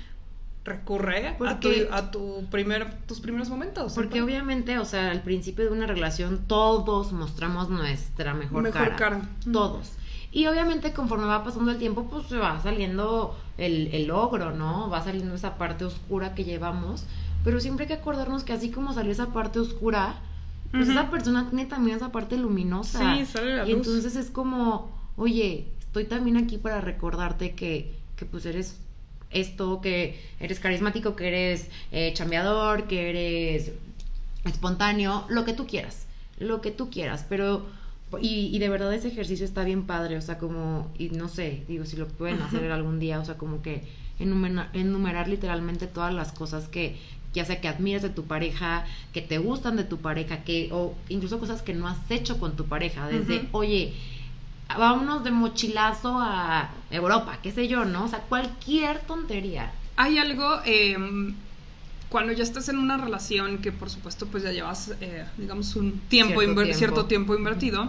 recurre 0.64 1.36
a, 1.44 1.58
tu, 1.60 1.68
a 1.90 2.10
tu 2.12 2.46
primer, 2.48 2.94
tus 3.08 3.18
primeros 3.18 3.48
momentos. 3.48 3.94
Porque 3.94 4.22
obviamente, 4.22 4.78
o 4.78 4.84
sea, 4.84 5.10
al 5.10 5.20
principio 5.22 5.64
de 5.64 5.72
una 5.72 5.88
relación 5.88 6.44
todos 6.46 7.10
mostramos 7.10 7.68
nuestra 7.68 8.32
mejor, 8.32 8.62
Mejor 8.62 8.80
cara. 8.80 8.96
cara. 8.96 9.22
Todos. 9.52 9.90
Y 10.32 10.46
obviamente 10.46 10.92
conforme 10.92 11.26
va 11.26 11.44
pasando 11.44 11.70
el 11.70 11.78
tiempo, 11.78 12.04
pues 12.04 12.26
se 12.26 12.38
va 12.38 12.60
saliendo 12.62 13.36
el, 13.58 13.88
el 13.92 14.06
logro, 14.06 14.52
¿no? 14.52 14.88
Va 14.88 15.02
saliendo 15.04 15.34
esa 15.34 15.58
parte 15.58 15.84
oscura 15.84 16.34
que 16.34 16.44
llevamos. 16.44 17.04
Pero 17.44 17.60
siempre 17.60 17.84
hay 17.84 17.88
que 17.88 17.94
acordarnos 17.94 18.42
que 18.42 18.54
así 18.54 18.70
como 18.70 18.94
salió 18.94 19.12
esa 19.12 19.32
parte 19.32 19.58
oscura, 19.58 20.14
pues 20.70 20.88
esa 20.88 21.10
persona 21.10 21.48
tiene 21.50 21.66
también 21.66 21.98
esa 21.98 22.10
parte 22.10 22.38
luminosa. 22.38 23.16
Sí, 23.16 23.26
sale 23.26 23.56
la 23.56 23.66
y 23.66 23.72
luz. 23.72 23.86
entonces 23.86 24.16
es 24.16 24.30
como, 24.30 24.90
oye, 25.16 25.66
estoy 25.80 26.04
también 26.04 26.38
aquí 26.38 26.56
para 26.56 26.80
recordarte 26.80 27.54
que, 27.54 27.94
que 28.16 28.24
pues 28.24 28.46
eres 28.46 28.78
esto, 29.30 29.80
que 29.82 30.18
eres 30.40 30.60
carismático, 30.60 31.14
que 31.14 31.28
eres 31.28 31.68
eh, 31.90 32.12
chambeador, 32.14 32.84
que 32.84 33.10
eres 33.10 33.72
espontáneo, 34.44 35.26
lo 35.28 35.44
que 35.44 35.52
tú 35.52 35.66
quieras, 35.66 36.06
lo 36.38 36.60
que 36.62 36.70
tú 36.70 36.88
quieras, 36.90 37.26
pero 37.28 37.66
y, 38.20 38.54
y 38.54 38.58
de 38.58 38.68
verdad 38.68 38.92
ese 38.92 39.08
ejercicio 39.08 39.44
está 39.44 39.64
bien 39.64 39.84
padre, 39.86 40.16
o 40.16 40.20
sea, 40.22 40.38
como, 40.38 40.90
y 40.98 41.08
no 41.10 41.28
sé, 41.28 41.64
digo, 41.68 41.84
si 41.84 41.96
lo 41.96 42.08
pueden 42.08 42.40
hacer 42.42 42.70
algún 42.72 42.98
día, 42.98 43.18
o 43.20 43.24
sea, 43.24 43.36
como 43.38 43.62
que 43.62 43.82
enumera- 44.18 44.68
enumerar 44.72 45.28
literalmente 45.28 45.86
todas 45.86 46.12
las 46.12 46.32
cosas 46.32 46.68
que, 46.68 46.96
ya 47.34 47.44
sea 47.44 47.60
que 47.60 47.68
admiras 47.68 48.02
de 48.02 48.10
tu 48.10 48.24
pareja, 48.24 48.84
que 49.12 49.22
te 49.22 49.38
gustan 49.38 49.76
de 49.76 49.84
tu 49.84 49.98
pareja, 49.98 50.44
que, 50.44 50.68
o 50.72 50.94
incluso 51.08 51.38
cosas 51.40 51.62
que 51.62 51.72
no 51.74 51.88
has 51.88 52.10
hecho 52.10 52.38
con 52.38 52.56
tu 52.56 52.66
pareja, 52.66 53.08
desde, 53.08 53.48
oye, 53.52 53.94
vámonos 54.68 55.24
de 55.24 55.30
mochilazo 55.30 56.18
a 56.20 56.70
Europa, 56.90 57.38
qué 57.42 57.50
sé 57.52 57.68
yo, 57.68 57.84
¿no? 57.84 58.04
O 58.04 58.08
sea, 58.08 58.20
cualquier 58.20 59.00
tontería. 59.00 59.72
Hay 59.96 60.18
algo, 60.18 60.60
eh, 60.64 60.96
cuando 62.12 62.34
ya 62.34 62.42
estás 62.42 62.68
en 62.68 62.78
una 62.78 62.98
relación 62.98 63.58
que 63.58 63.72
por 63.72 63.88
supuesto 63.88 64.26
pues 64.26 64.44
ya 64.44 64.52
llevas, 64.52 64.92
eh, 65.00 65.24
digamos, 65.38 65.74
un 65.76 65.98
tiempo, 66.08 66.40
Cierto 66.40 66.54
tiempo. 66.62 66.78
cierto 66.78 67.04
tiempo 67.06 67.34
invertido, 67.34 67.88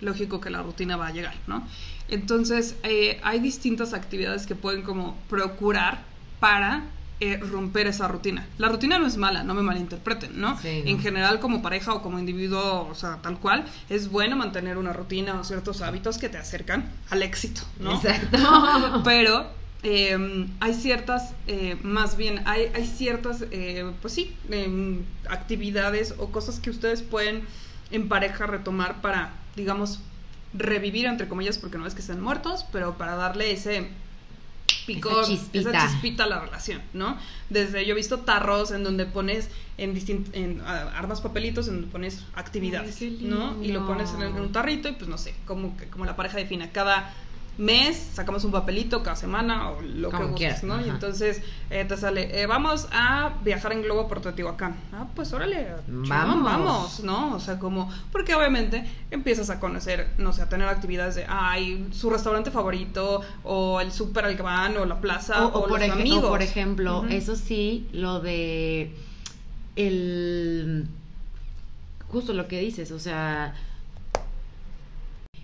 lógico 0.00 0.40
que 0.40 0.48
la 0.48 0.62
rutina 0.62 0.96
va 0.96 1.08
a 1.08 1.10
llegar, 1.12 1.34
¿no? 1.46 1.68
Entonces, 2.08 2.76
eh, 2.84 3.20
hay 3.22 3.38
distintas 3.38 3.92
actividades 3.92 4.46
que 4.46 4.54
pueden 4.54 4.80
como 4.80 5.14
procurar 5.28 6.04
para 6.40 6.84
eh, 7.20 7.36
romper 7.36 7.86
esa 7.86 8.08
rutina. 8.08 8.46
La 8.56 8.70
rutina 8.70 8.98
no 8.98 9.06
es 9.06 9.18
mala, 9.18 9.44
no 9.44 9.52
me 9.52 9.60
malinterpreten, 9.60 10.40
¿no? 10.40 10.58
Sí, 10.58 10.80
no. 10.82 10.90
En 10.90 10.98
general, 10.98 11.38
como 11.38 11.60
pareja 11.60 11.92
o 11.92 12.00
como 12.00 12.18
individuo, 12.18 12.88
o 12.90 12.94
sea, 12.94 13.18
tal 13.20 13.38
cual, 13.38 13.66
es 13.90 14.10
bueno 14.10 14.36
mantener 14.36 14.78
una 14.78 14.94
rutina 14.94 15.38
o 15.38 15.44
ciertos 15.44 15.82
hábitos 15.82 16.16
que 16.16 16.30
te 16.30 16.38
acercan 16.38 16.90
al 17.10 17.22
éxito, 17.22 17.60
¿no? 17.78 17.94
Exacto. 17.96 19.02
Pero 19.04 19.50
eh, 19.82 20.46
hay 20.60 20.74
ciertas, 20.74 21.34
eh, 21.46 21.78
más 21.82 22.16
bien, 22.16 22.42
hay, 22.44 22.70
hay 22.74 22.86
ciertas, 22.86 23.44
eh, 23.50 23.90
pues 24.02 24.12
sí, 24.12 24.36
em, 24.50 25.02
actividades 25.28 26.14
o 26.18 26.30
cosas 26.30 26.60
que 26.60 26.68
ustedes 26.68 27.00
pueden 27.00 27.44
en 27.90 28.08
pareja 28.08 28.46
retomar 28.46 29.00
para, 29.00 29.32
digamos, 29.56 30.00
revivir, 30.52 31.06
entre 31.06 31.28
comillas, 31.28 31.56
porque 31.56 31.78
no 31.78 31.86
es 31.86 31.94
que 31.94 32.02
estén 32.02 32.20
muertos, 32.20 32.66
pero 32.72 32.98
para 32.98 33.16
darle 33.16 33.52
ese 33.52 33.88
picor, 34.86 35.22
Esa 35.22 35.30
chispita. 35.30 35.70
esa 35.70 35.88
chispita 35.88 36.24
a 36.24 36.26
la 36.26 36.40
relación, 36.40 36.82
¿no? 36.92 37.16
Desde 37.48 37.86
yo 37.86 37.92
he 37.92 37.96
visto 37.96 38.20
tarros 38.20 38.72
en 38.72 38.84
donde 38.84 39.06
pones 39.06 39.48
en 39.78 39.96
en 40.32 40.60
armas 40.60 41.22
papelitos 41.22 41.68
en 41.68 41.74
donde 41.74 41.88
pones 41.88 42.24
actividades, 42.34 43.00
Ay, 43.00 43.18
¿no? 43.22 43.62
Y 43.62 43.72
lo 43.72 43.86
pones 43.86 44.12
en, 44.12 44.34
un 44.34 44.52
tarrito 44.52 44.88
y 44.88 44.92
pues 44.92 45.08
no 45.08 45.16
sé, 45.16 45.34
como 45.46 45.74
como 45.90 46.04
la 46.04 46.16
pareja 46.16 46.36
defina 46.36 46.70
cada 46.70 47.14
mes 47.60 48.08
sacamos 48.14 48.42
un 48.44 48.52
papelito 48.52 49.02
cada 49.02 49.16
semana 49.16 49.70
o 49.70 49.82
lo 49.82 50.08
que 50.10 50.16
Como 50.16 50.34
quieras, 50.34 50.64
¿no? 50.64 50.80
Y 50.84 50.88
entonces 50.88 51.42
eh, 51.68 51.84
te 51.84 51.96
sale, 51.98 52.40
eh, 52.40 52.46
vamos 52.46 52.88
a 52.90 53.34
viajar 53.44 53.72
en 53.72 53.82
globo 53.82 54.08
por 54.08 54.20
Teotihuacán. 54.22 54.76
Ah, 54.92 55.06
pues 55.14 55.32
órale, 55.34 55.68
Vamos. 55.86 56.42
vamos, 56.42 57.00
¿no? 57.04 57.34
O 57.34 57.38
sea, 57.40 57.58
como, 57.58 57.90
porque 58.12 58.34
obviamente 58.34 58.84
empiezas 59.10 59.50
a 59.50 59.60
conocer, 59.60 60.08
no 60.16 60.32
sé, 60.32 60.40
a 60.40 60.48
tener 60.48 60.68
actividades 60.68 61.16
de, 61.16 61.26
ay, 61.28 61.86
su 61.92 62.08
restaurante 62.08 62.50
favorito, 62.50 63.20
o 63.44 63.80
el 63.82 63.92
súper 63.92 64.24
al 64.24 64.36
que 64.36 64.42
van, 64.42 64.76
o 64.78 64.86
la 64.86 65.00
plaza, 65.00 65.44
O, 65.44 65.48
o, 65.48 65.58
o 65.64 65.68
por, 65.68 65.80
los 65.80 65.88
o 65.90 65.92
amigos. 65.92 66.30
por 66.30 66.40
ejemplo, 66.42 67.04
eso 67.10 67.36
sí, 67.36 67.86
lo 67.92 68.20
de 68.20 68.94
el 69.76 70.86
justo 72.08 72.32
lo 72.32 72.48
que 72.48 72.58
dices, 72.60 72.90
o 72.90 72.98
sea, 72.98 73.54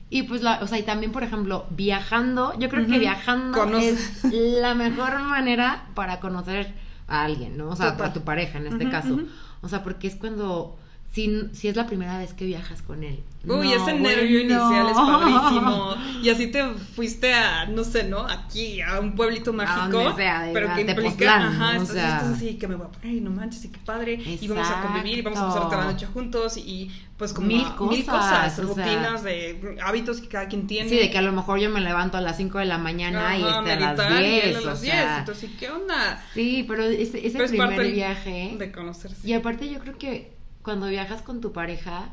y 0.08 0.22
pues 0.22 0.42
la, 0.42 0.60
o 0.62 0.66
sea, 0.66 0.78
y 0.78 0.82
también 0.82 1.12
por 1.12 1.22
ejemplo, 1.24 1.66
viajando, 1.70 2.56
yo 2.58 2.68
creo 2.68 2.86
que 2.86 2.98
viajando 2.98 3.64
es 3.78 4.22
la 4.22 4.74
mejor 4.74 5.18
manera 5.20 5.86
para 5.94 6.20
conocer 6.20 6.74
a 7.08 7.24
alguien, 7.24 7.56
¿no? 7.56 7.70
O 7.70 7.76
sea, 7.76 7.92
Total. 7.92 8.10
a 8.10 8.12
tu 8.12 8.22
pareja 8.22 8.58
en 8.58 8.68
este 8.68 8.88
caso. 8.88 9.18
O 9.62 9.68
sea, 9.68 9.82
porque 9.82 10.06
es 10.06 10.16
cuando 10.16 10.78
si, 11.16 11.48
si 11.54 11.68
es 11.68 11.76
la 11.76 11.86
primera 11.86 12.18
vez 12.18 12.34
que 12.34 12.44
viajas 12.44 12.82
con 12.82 13.02
él. 13.02 13.20
Uy, 13.44 13.48
No, 13.48 13.62
ese 13.62 13.94
nervio 13.94 14.40
bueno. 14.44 14.68
inicial 14.68 14.88
es 14.88 14.96
padrísimo. 14.96 15.94
Y 16.22 16.30
así 16.30 16.48
te 16.48 16.64
fuiste 16.94 17.32
a, 17.32 17.66
no 17.66 17.84
sé, 17.84 18.04
¿no? 18.04 18.20
Aquí, 18.26 18.80
a 18.82 18.98
un 19.00 19.14
pueblito 19.14 19.52
mágico. 19.52 19.98
donde 19.98 20.16
sea, 20.16 20.42
de- 20.42 20.52
pero 20.52 20.70
a 20.70 20.74
que 20.74 20.80
implica, 20.82 21.00
Tepoztlán, 21.02 21.42
ajá, 21.42 21.68
o 21.70 21.82
estás, 21.82 21.88
sea. 21.88 22.16
estás 22.16 22.32
así, 22.32 22.54
que 22.58 22.66
me 22.68 22.74
voy 22.74 22.86
a 22.86 22.90
poner 22.90 23.14
y 23.16 23.20
no 23.20 23.30
manches, 23.30 23.64
y 23.64 23.68
qué 23.70 23.78
padre. 23.78 24.14
Y 24.14 24.48
vamos 24.48 24.68
a 24.68 24.82
convivir, 24.82 25.18
y 25.18 25.22
vamos 25.22 25.38
a 25.38 25.46
pasar 25.46 25.62
toda 25.62 25.76
la 25.76 25.82
Exacto. 25.84 25.92
noche 25.92 26.06
juntos. 26.12 26.56
Y, 26.56 26.60
y, 26.60 27.02
pues 27.16 27.32
como 27.32 27.46
Mil 27.48 27.64
a- 27.64 27.76
cosas, 27.76 28.58
o 28.58 28.74
sea. 28.74 28.84
rutinas, 28.84 29.22
de 29.22 29.78
hábitos 29.82 30.20
que 30.20 30.28
cada 30.28 30.48
quien 30.48 30.66
tiene. 30.66 30.88
Sí, 30.90 30.96
de 30.96 31.10
que 31.10 31.16
a 31.18 31.22
lo 31.22 31.32
mejor 31.32 31.58
yo 31.60 31.70
me 31.70 31.80
levanto 31.80 32.18
a 32.18 32.20
las 32.20 32.36
5 32.36 32.58
de 32.58 32.64
la 32.66 32.76
mañana 32.78 33.38
y 33.38 33.42
Ajá, 33.42 33.60
este, 33.60 33.72
a 33.72 33.80
las 33.80 33.96
meditar, 33.96 34.22
y 34.22 34.26
él 34.26 34.42
10, 34.42 34.56
a 34.56 34.60
o 34.60 34.64
las 34.64 34.80
sea, 34.80 35.06
10. 35.06 35.18
Entonces, 35.20 35.50
¿qué 35.58 35.70
onda? 35.70 36.22
Sí, 36.34 36.64
pero 36.66 36.82
ese, 36.84 37.24
ese 37.26 37.30
Pero 37.38 37.44
es 37.44 37.52
parte 37.52 37.74
primer 37.76 37.78
del- 37.78 37.92
viaje. 37.92 38.56
De 38.58 38.72
conocerse. 38.72 39.26
Y 39.26 39.32
aparte 39.34 39.68
yo 39.70 39.78
creo 39.78 39.96
que 39.96 40.35
cuando 40.66 40.88
viajas 40.88 41.22
con 41.22 41.40
tu 41.40 41.52
pareja, 41.52 42.08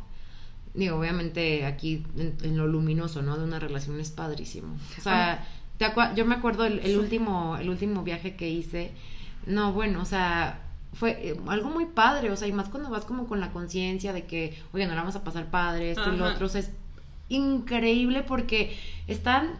digo, 0.75 0.99
obviamente 0.99 1.65
aquí 1.65 2.05
en, 2.15 2.37
en 2.43 2.55
lo 2.55 2.67
luminoso, 2.67 3.23
¿no? 3.23 3.35
De 3.35 3.43
una 3.43 3.57
relación 3.57 3.99
es 3.99 4.11
padrísimo. 4.11 4.77
O 4.99 5.01
sea, 5.01 5.43
te 5.79 5.87
yo 6.15 6.23
me 6.23 6.35
acuerdo 6.35 6.65
el, 6.65 6.99
último, 6.99 7.57
el 7.57 7.67
último 7.67 8.03
viaje 8.03 8.35
que 8.35 8.51
hice, 8.51 8.91
no, 9.47 9.73
bueno, 9.73 10.03
o 10.03 10.05
sea, 10.05 10.59
fue 10.93 11.29
eh, 11.29 11.39
algo 11.47 11.71
muy 11.71 11.87
padre, 11.87 12.29
o 12.29 12.35
sea, 12.35 12.47
y 12.47 12.51
más 12.51 12.69
cuando 12.69 12.91
vas 12.91 13.05
como 13.05 13.25
con 13.25 13.39
la 13.39 13.49
conciencia 13.51 14.13
de 14.13 14.27
que, 14.27 14.55
oye, 14.71 14.85
no 14.85 14.93
la 14.93 15.01
vamos 15.01 15.15
a 15.15 15.23
pasar 15.23 15.47
padre, 15.49 15.89
esto 15.89 16.13
y 16.13 16.17
lo 16.17 16.25
otro, 16.25 16.45
o 16.45 16.49
sea, 16.49 16.61
es 16.61 16.69
increíble 17.29 18.21
porque 18.21 18.77
están 19.07 19.59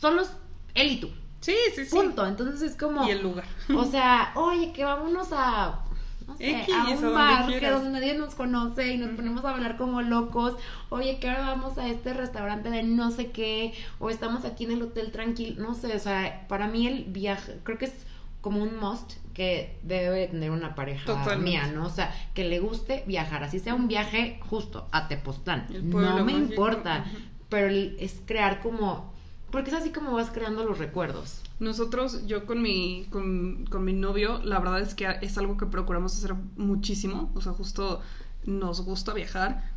solos 0.00 0.30
él 0.76 0.92
y 0.92 1.00
tú, 1.00 1.10
Sí, 1.40 1.54
sí, 1.74 1.84
sí. 1.84 1.90
punto. 1.94 2.26
Entonces 2.26 2.62
es 2.62 2.76
como... 2.76 3.06
Y 3.06 3.10
el 3.10 3.22
lugar. 3.22 3.46
O 3.76 3.84
sea, 3.84 4.32
oye, 4.34 4.72
que 4.72 4.84
vámonos 4.84 5.28
a. 5.32 5.84
No 6.28 6.36
sé, 6.36 6.60
X, 6.60 6.74
a 6.74 6.84
un 6.84 7.00
donde 7.00 7.08
bar 7.08 7.46
que 7.46 7.58
quieras. 7.58 7.82
donde 7.82 7.98
nadie 7.98 8.14
nos 8.14 8.34
conoce 8.34 8.92
y 8.92 8.98
nos 8.98 9.10
ponemos 9.16 9.44
a 9.44 9.50
hablar 9.50 9.76
como 9.76 10.02
locos. 10.02 10.54
Oye, 10.90 11.18
que 11.18 11.28
ahora 11.28 11.46
vamos 11.46 11.78
a 11.78 11.88
este 11.88 12.12
restaurante 12.12 12.70
de 12.70 12.82
no 12.84 13.10
sé 13.10 13.30
qué. 13.30 13.72
O 13.98 14.10
estamos 14.10 14.44
aquí 14.44 14.64
en 14.64 14.72
el 14.72 14.82
hotel 14.82 15.10
tranquilo. 15.10 15.60
No 15.60 15.74
sé, 15.74 15.96
o 15.96 15.98
sea, 15.98 16.46
para 16.46 16.68
mí 16.68 16.86
el 16.86 17.04
viaje, 17.04 17.58
creo 17.64 17.78
que 17.78 17.86
es 17.86 18.06
como 18.40 18.62
un 18.62 18.78
must 18.78 19.14
que 19.34 19.78
debe 19.82 20.10
de 20.10 20.26
tener 20.28 20.50
una 20.50 20.74
pareja 20.74 21.06
Totalmente. 21.06 21.44
mía, 21.44 21.66
¿no? 21.72 21.86
O 21.86 21.90
sea, 21.90 22.14
que 22.34 22.44
le 22.44 22.60
guste 22.60 23.04
viajar, 23.06 23.42
así 23.42 23.58
sea 23.58 23.74
un 23.74 23.88
viaje 23.88 24.38
justo 24.48 24.88
a 24.92 25.08
Tepoztlán. 25.08 25.66
No 25.84 26.24
me 26.24 26.32
mágico, 26.32 26.50
importa, 26.50 27.04
pero 27.48 27.68
es 27.68 28.20
crear 28.26 28.60
como... 28.60 29.16
Porque 29.50 29.70
es 29.70 29.76
así 29.76 29.90
como 29.90 30.12
vas 30.12 30.30
creando 30.30 30.64
los 30.64 30.78
recuerdos. 30.78 31.42
Nosotros, 31.58 32.26
yo 32.26 32.44
con 32.44 32.60
mi, 32.60 33.06
con, 33.10 33.66
con 33.66 33.84
mi 33.84 33.94
novio, 33.94 34.40
la 34.44 34.58
verdad 34.58 34.80
es 34.80 34.94
que 34.94 35.06
es 35.22 35.38
algo 35.38 35.56
que 35.56 35.66
procuramos 35.66 36.16
hacer 36.16 36.34
muchísimo. 36.56 37.32
O 37.34 37.40
sea, 37.40 37.52
justo 37.52 38.02
nos 38.44 38.82
gusta 38.82 39.14
viajar. 39.14 39.72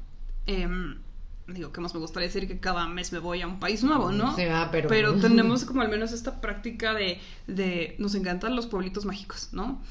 Em, 0.45 0.99
digo, 1.47 1.71
¿qué 1.71 1.81
más 1.81 1.93
me 1.93 1.99
gustaría 1.99 2.27
decir? 2.27 2.47
Que 2.47 2.59
cada 2.59 2.87
mes 2.87 3.13
me 3.13 3.19
voy 3.19 3.41
a 3.41 3.47
un 3.47 3.59
país 3.59 3.83
nuevo, 3.83 4.11
¿no? 4.11 4.35
Sí, 4.35 4.43
ah, 4.43 4.69
pero... 4.71 5.15
tenemos 5.15 5.63
como 5.65 5.81
al 5.81 5.89
menos 5.89 6.11
esta 6.11 6.41
práctica 6.41 6.93
de, 6.93 7.19
de 7.47 7.95
nos 7.97 8.15
encantan 8.15 8.55
los 8.55 8.67
pueblitos 8.67 9.05
mágicos, 9.05 9.49
¿no? 9.53 9.81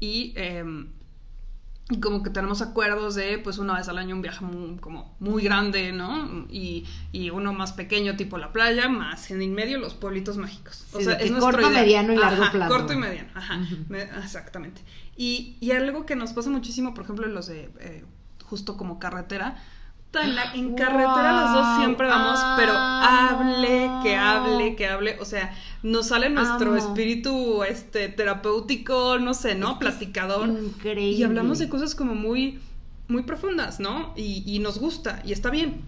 Y, 0.00 0.32
em, 0.36 0.88
y 1.90 2.00
como 2.00 2.22
que 2.22 2.30
tenemos 2.30 2.60
acuerdos 2.60 3.14
de, 3.14 3.38
pues, 3.38 3.56
una 3.58 3.74
vez 3.74 3.88
al 3.88 3.96
año 3.96 4.14
un 4.14 4.20
viaje 4.20 4.44
muy, 4.44 4.76
como 4.76 5.16
muy 5.20 5.42
grande, 5.42 5.92
¿no? 5.92 6.46
Y, 6.50 6.86
y 7.12 7.30
uno 7.30 7.54
más 7.54 7.72
pequeño, 7.72 8.16
tipo 8.16 8.36
la 8.36 8.52
playa, 8.52 8.88
más 8.88 9.30
en 9.30 9.40
el 9.40 9.50
medio 9.50 9.78
los 9.78 9.94
pueblitos 9.94 10.36
mágicos. 10.36 10.84
Sí, 10.96 11.04
de 11.04 11.16
que 11.16 11.32
corto, 11.32 11.60
idea. 11.60 11.70
mediano 11.70 12.12
y 12.12 12.16
largo 12.16 12.44
plazo. 12.52 12.74
Corto 12.74 12.92
y 12.92 12.96
mediano, 12.96 13.30
ajá. 13.34 13.60
Exactamente. 14.22 14.82
Y, 15.16 15.56
y 15.60 15.70
algo 15.70 16.04
que 16.04 16.14
nos 16.14 16.32
pasa 16.34 16.50
muchísimo, 16.50 16.92
por 16.92 17.04
ejemplo, 17.04 17.26
en 17.26 17.34
los 17.34 17.46
de 17.46 17.70
eh, 17.80 18.04
justo 18.44 18.76
como 18.76 18.98
carretera. 18.98 19.56
En, 20.14 20.34
la- 20.34 20.52
en 20.54 20.74
carretera 20.74 21.32
los 21.42 21.52
dos 21.52 21.66
Wow, 21.66 21.76
siempre 21.78 22.06
vamos, 22.08 22.40
pero 22.56 22.72
amo. 22.72 23.06
hable, 23.42 23.90
que 24.02 24.16
hable, 24.16 24.74
que 24.76 24.88
hable. 24.88 25.16
O 25.20 25.24
sea, 25.24 25.54
nos 25.82 26.08
sale 26.08 26.30
nuestro 26.30 26.70
Amo. 26.70 26.76
espíritu 26.76 27.62
este 27.62 28.08
terapéutico, 28.08 29.18
no 29.18 29.34
sé, 29.34 29.54
¿no? 29.54 29.78
Platicador. 29.78 30.48
Increíble. 30.48 31.02
Y 31.18 31.22
hablamos 31.24 31.58
de 31.58 31.68
cosas 31.68 31.94
como 31.94 32.14
muy, 32.14 32.58
muy 33.08 33.22
profundas, 33.22 33.80
¿no? 33.80 34.12
Y, 34.16 34.42
y 34.46 34.58
nos 34.60 34.78
gusta, 34.78 35.20
y 35.24 35.32
está 35.32 35.50
bien. 35.50 35.82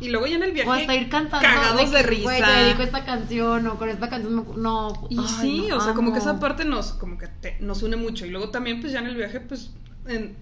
Y 0.00 0.08
luego 0.08 0.26
ya 0.26 0.36
en 0.36 0.42
el 0.44 0.52
viaje. 0.52 0.68
O 0.68 0.72
hasta 0.72 0.94
ir 0.94 1.08
cantando. 1.08 1.46
Cagados 1.46 1.90
de, 1.90 1.96
que, 1.98 2.02
risa. 2.04 2.22
Güey, 2.24 2.42
te 2.42 2.50
dedico 2.50 2.82
esta 2.82 3.04
canción 3.04 3.66
o 3.66 3.76
con 3.76 3.88
esta 3.88 4.08
canción. 4.08 4.44
No. 4.56 5.06
Y 5.10 5.18
ay, 5.18 5.26
sí, 5.40 5.66
no, 5.68 5.76
o 5.76 5.80
sea, 5.80 5.94
como 5.94 6.12
que 6.12 6.18
esa 6.20 6.38
parte 6.40 6.64
nos, 6.64 6.92
como 6.94 7.18
que 7.18 7.28
te- 7.28 7.56
nos 7.60 7.82
une 7.82 7.96
mucho. 7.96 8.24
Y 8.26 8.30
luego 8.30 8.50
también, 8.50 8.80
pues 8.80 8.92
ya 8.92 9.00
en 9.00 9.06
el 9.06 9.16
viaje, 9.16 9.40
pues, 9.40 9.72
en 10.06 10.36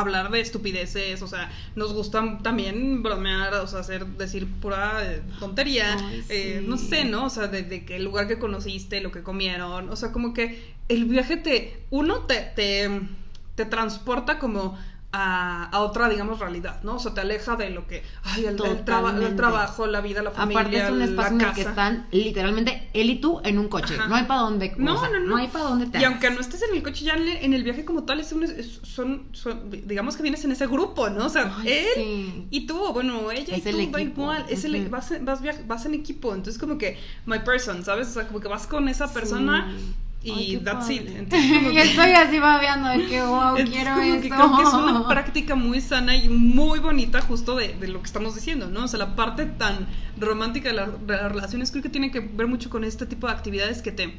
hablar 0.00 0.30
de 0.30 0.40
estupideces, 0.40 1.22
o 1.22 1.26
sea, 1.26 1.50
nos 1.74 1.92
gusta 1.92 2.38
también 2.42 3.02
bromear, 3.02 3.54
o 3.54 3.66
sea, 3.66 3.80
hacer, 3.80 4.06
decir 4.06 4.46
pura 4.60 5.00
eh, 5.02 5.22
tontería, 5.38 5.96
Ay, 5.98 6.24
eh, 6.28 6.64
no 6.66 6.76
sé, 6.78 7.04
¿no? 7.04 7.26
O 7.26 7.30
sea, 7.30 7.46
de, 7.46 7.62
de 7.62 7.84
el 7.90 8.04
lugar 8.04 8.28
que 8.28 8.38
conociste, 8.38 9.00
lo 9.00 9.12
que 9.12 9.22
comieron, 9.22 9.88
o 9.88 9.96
sea, 9.96 10.12
como 10.12 10.34
que 10.34 10.74
el 10.88 11.04
viaje 11.06 11.36
te, 11.36 11.82
uno 11.90 12.20
te, 12.20 12.40
te, 12.54 13.00
te 13.54 13.64
transporta 13.64 14.38
como 14.38 14.78
a, 15.18 15.64
a 15.70 15.80
otra, 15.80 16.08
digamos, 16.10 16.38
realidad, 16.38 16.82
¿no? 16.82 16.96
O 16.96 16.98
sea, 16.98 17.14
te 17.14 17.22
aleja 17.22 17.56
de 17.56 17.70
lo 17.70 17.86
que, 17.86 18.02
ay, 18.24 18.44
el, 18.44 18.60
el 18.62 18.84
traba- 18.84 19.16
el 19.16 19.34
trabajo, 19.34 19.86
la 19.86 20.02
vida, 20.02 20.22
la 20.22 20.30
familia, 20.30 20.60
Aparte 20.60 20.82
es 20.84 20.90
un 20.90 21.00
espacio 21.00 21.36
la 21.38 21.42
en 21.44 21.48
el 21.48 21.54
que 21.54 21.60
están 21.62 22.06
literalmente 22.10 22.90
él 22.92 23.08
y 23.10 23.18
tú 23.20 23.40
en 23.42 23.58
un 23.58 23.68
coche. 23.68 23.94
Ajá. 23.94 24.08
No 24.08 24.14
hay 24.16 24.24
para 24.24 24.40
dónde. 24.40 24.74
o 24.76 24.80
No, 24.80 25.00
sea, 25.00 25.08
no, 25.08 25.20
no. 25.20 25.36
hay 25.36 25.48
para 25.48 25.64
dónde 25.64 25.86
te 25.86 25.98
Y 26.00 26.04
aunque 26.04 26.28
no 26.30 26.40
estés 26.40 26.60
en 26.68 26.76
el 26.76 26.82
coche, 26.82 27.04
ya 27.04 27.14
en 27.14 27.26
el, 27.28 27.54
el 27.54 27.64
viaje 27.64 27.84
como 27.86 28.04
tal, 28.04 28.20
es 28.20 28.30
un- 28.32 28.42
es- 28.44 28.80
son, 28.82 29.28
son- 29.32 29.70
digamos 29.70 30.16
que 30.16 30.22
vienes 30.22 30.44
en 30.44 30.52
ese 30.52 30.66
grupo, 30.66 31.08
¿no? 31.08 31.24
O 31.26 31.30
sea, 31.30 31.50
Ay, 31.58 31.68
él 31.70 31.86
sí. 31.94 32.46
y 32.50 32.66
tú, 32.66 32.92
bueno, 32.92 33.30
ella 33.30 33.56
Es 33.56 33.64
y 33.64 33.68
el 33.70 33.74
tú, 33.86 33.92
da 33.92 34.00
equipo. 34.00 34.20
igual, 34.22 34.44
es 34.50 34.64
el, 34.64 34.76
Ujú. 34.82 34.90
vas, 34.90 35.10
en- 35.12 35.24
vas, 35.24 35.40
via- 35.40 35.62
vas 35.66 35.86
en 35.86 35.94
equipo, 35.94 36.34
entonces 36.34 36.60
como 36.60 36.76
que 36.76 36.98
my 37.24 37.38
person, 37.38 37.82
¿sabes? 37.84 38.08
O 38.08 38.12
sea, 38.12 38.26
como 38.26 38.40
que 38.40 38.48
vas 38.48 38.66
con 38.66 38.88
esa 38.88 39.12
persona 39.12 39.72
Sí. 39.76 39.94
Y 40.26 40.56
Ay, 40.56 40.60
that's 40.64 40.90
it. 40.90 41.08
Entonces, 41.08 41.52
como 41.52 41.70
y 41.70 41.74
que- 41.76 41.82
estoy 41.82 42.10
así 42.12 42.38
babeando 42.38 42.88
de 42.90 43.06
que 43.06 43.20
wow, 43.22 43.56
entonces, 43.56 43.70
quiero 43.70 43.90
como 43.92 44.02
esto. 44.04 44.22
que 44.22 44.28
creo 44.28 44.56
que 44.56 44.62
es 44.62 44.72
una 44.74 45.08
práctica 45.08 45.54
muy 45.54 45.80
sana 45.80 46.16
y 46.16 46.28
muy 46.28 46.78
bonita 46.80 47.20
justo 47.22 47.56
de, 47.56 47.74
de 47.74 47.88
lo 47.88 48.00
que 48.00 48.06
estamos 48.06 48.34
diciendo, 48.34 48.66
¿no? 48.68 48.84
O 48.84 48.88
sea, 48.88 48.98
la 48.98 49.14
parte 49.16 49.46
tan 49.46 49.86
romántica 50.18 50.68
de, 50.70 50.74
la- 50.74 50.86
de 50.86 51.16
las 51.16 51.32
relaciones 51.32 51.70
creo 51.70 51.82
que 51.82 51.88
tiene 51.88 52.10
que 52.10 52.20
ver 52.20 52.46
mucho 52.46 52.68
con 52.70 52.84
este 52.84 53.06
tipo 53.06 53.26
de 53.28 53.32
actividades 53.34 53.82
que 53.82 53.92
te 53.92 54.14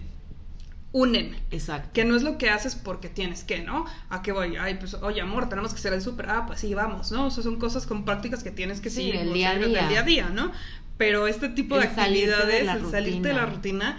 unen. 0.93 1.35
Exacto. 1.51 1.89
Que 1.93 2.05
no 2.05 2.15
es 2.15 2.23
lo 2.23 2.37
que 2.37 2.49
haces 2.49 2.75
porque 2.75 3.09
tienes 3.09 3.43
que, 3.43 3.61
¿no? 3.61 3.85
¿A 4.09 4.21
qué 4.21 4.31
voy? 4.31 4.55
Ay, 4.55 4.75
pues, 4.75 4.93
oye, 4.95 5.21
amor, 5.21 5.49
tenemos 5.49 5.73
que 5.73 5.79
hacer 5.79 5.93
el 5.93 6.01
súper. 6.01 6.29
Ah, 6.29 6.45
pues 6.47 6.59
sí, 6.61 6.73
vamos, 6.73 7.11
¿no? 7.11 7.25
O 7.27 7.29
sea, 7.31 7.43
son 7.43 7.57
cosas 7.57 7.85
con 7.85 8.05
prácticas 8.05 8.43
que 8.43 8.51
tienes 8.51 8.79
que 8.81 8.89
Sí, 8.89 8.95
seguir. 8.97 9.17
del 9.19 9.29
o 9.29 9.33
día 9.33 9.49
a 9.51 9.55
día. 9.55 9.67
Del 9.67 9.89
día 9.89 9.99
a 9.99 10.03
día, 10.03 10.29
¿no? 10.29 10.51
Pero 10.97 11.27
este 11.27 11.49
tipo 11.49 11.77
de 11.77 11.85
El 11.87 11.93
salirte 11.93 12.27
de 12.27 12.33
actividades, 12.35 12.65
la 12.65 12.73
el 12.73 12.89
salirte 12.91 13.27
de 13.27 13.33
la 13.35 13.45
rutina. 13.45 13.97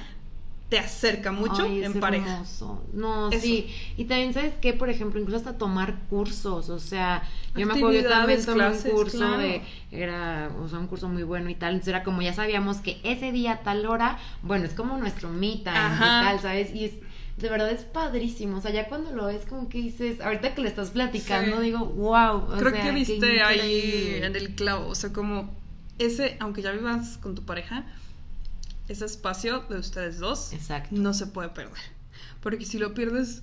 Te 0.68 0.78
acerca 0.78 1.32
mucho 1.32 1.62
Ay, 1.62 1.82
en 1.82 1.98
pareja. 1.98 2.32
hermoso. 2.34 2.84
No, 2.92 3.30
Eso. 3.30 3.40
sí. 3.40 3.74
Y 3.96 4.04
también, 4.04 4.34
¿sabes 4.34 4.52
qué? 4.60 4.74
Por 4.74 4.90
ejemplo, 4.90 5.18
incluso 5.18 5.38
hasta 5.38 5.56
tomar 5.56 6.00
cursos. 6.10 6.68
O 6.68 6.78
sea, 6.78 7.22
yo 7.56 7.66
me 7.66 7.72
acuerdo 7.72 7.90
que 7.90 8.02
yo 8.02 8.08
también 8.10 8.44
tomé 8.44 8.56
clases, 8.58 8.84
un 8.84 8.90
curso 8.92 9.16
claro. 9.18 9.38
de. 9.38 9.62
Era, 9.90 10.50
o 10.62 10.68
sea, 10.68 10.78
un 10.78 10.86
curso 10.86 11.08
muy 11.08 11.22
bueno 11.22 11.48
y 11.48 11.54
tal. 11.54 11.70
Entonces 11.72 11.88
era 11.88 12.04
como 12.04 12.20
ya 12.20 12.34
sabíamos 12.34 12.78
que 12.78 13.00
ese 13.02 13.32
día, 13.32 13.60
tal 13.64 13.86
hora, 13.86 14.18
bueno, 14.42 14.66
es 14.66 14.74
como 14.74 14.98
nuestro 14.98 15.30
time 15.30 15.46
y 15.46 15.58
tal, 15.62 16.38
¿sabes? 16.40 16.74
Y 16.74 16.84
es. 16.84 16.92
De 17.38 17.48
verdad 17.48 17.70
es 17.70 17.84
padrísimo. 17.84 18.58
O 18.58 18.60
sea, 18.60 18.72
ya 18.72 18.88
cuando 18.88 19.12
lo 19.12 19.26
ves, 19.26 19.46
como 19.48 19.68
que 19.70 19.78
dices. 19.78 20.20
Ahorita 20.20 20.54
que 20.54 20.60
le 20.60 20.68
estás 20.68 20.90
platicando, 20.90 21.58
Sí. 21.58 21.62
digo, 21.62 21.86
wow. 21.86 22.36
o 22.36 22.56
Creo 22.58 22.72
sea, 22.72 22.82
que 22.82 22.90
viste 22.90 23.40
ahí 23.42 24.18
en 24.22 24.36
el 24.36 24.54
clavo. 24.54 24.88
O 24.88 24.94
sea, 24.94 25.12
como 25.14 25.56
ese, 25.98 26.36
aunque 26.40 26.60
ya 26.62 26.72
vivas 26.72 27.16
con 27.18 27.34
tu 27.34 27.44
pareja, 27.44 27.86
ese 28.88 29.04
espacio 29.04 29.60
de 29.68 29.78
ustedes 29.78 30.18
dos 30.18 30.52
Exacto. 30.52 30.88
no 30.92 31.14
se 31.14 31.26
puede 31.26 31.50
perder. 31.50 31.78
Porque 32.40 32.64
si 32.64 32.78
lo 32.78 32.94
pierdes, 32.94 33.42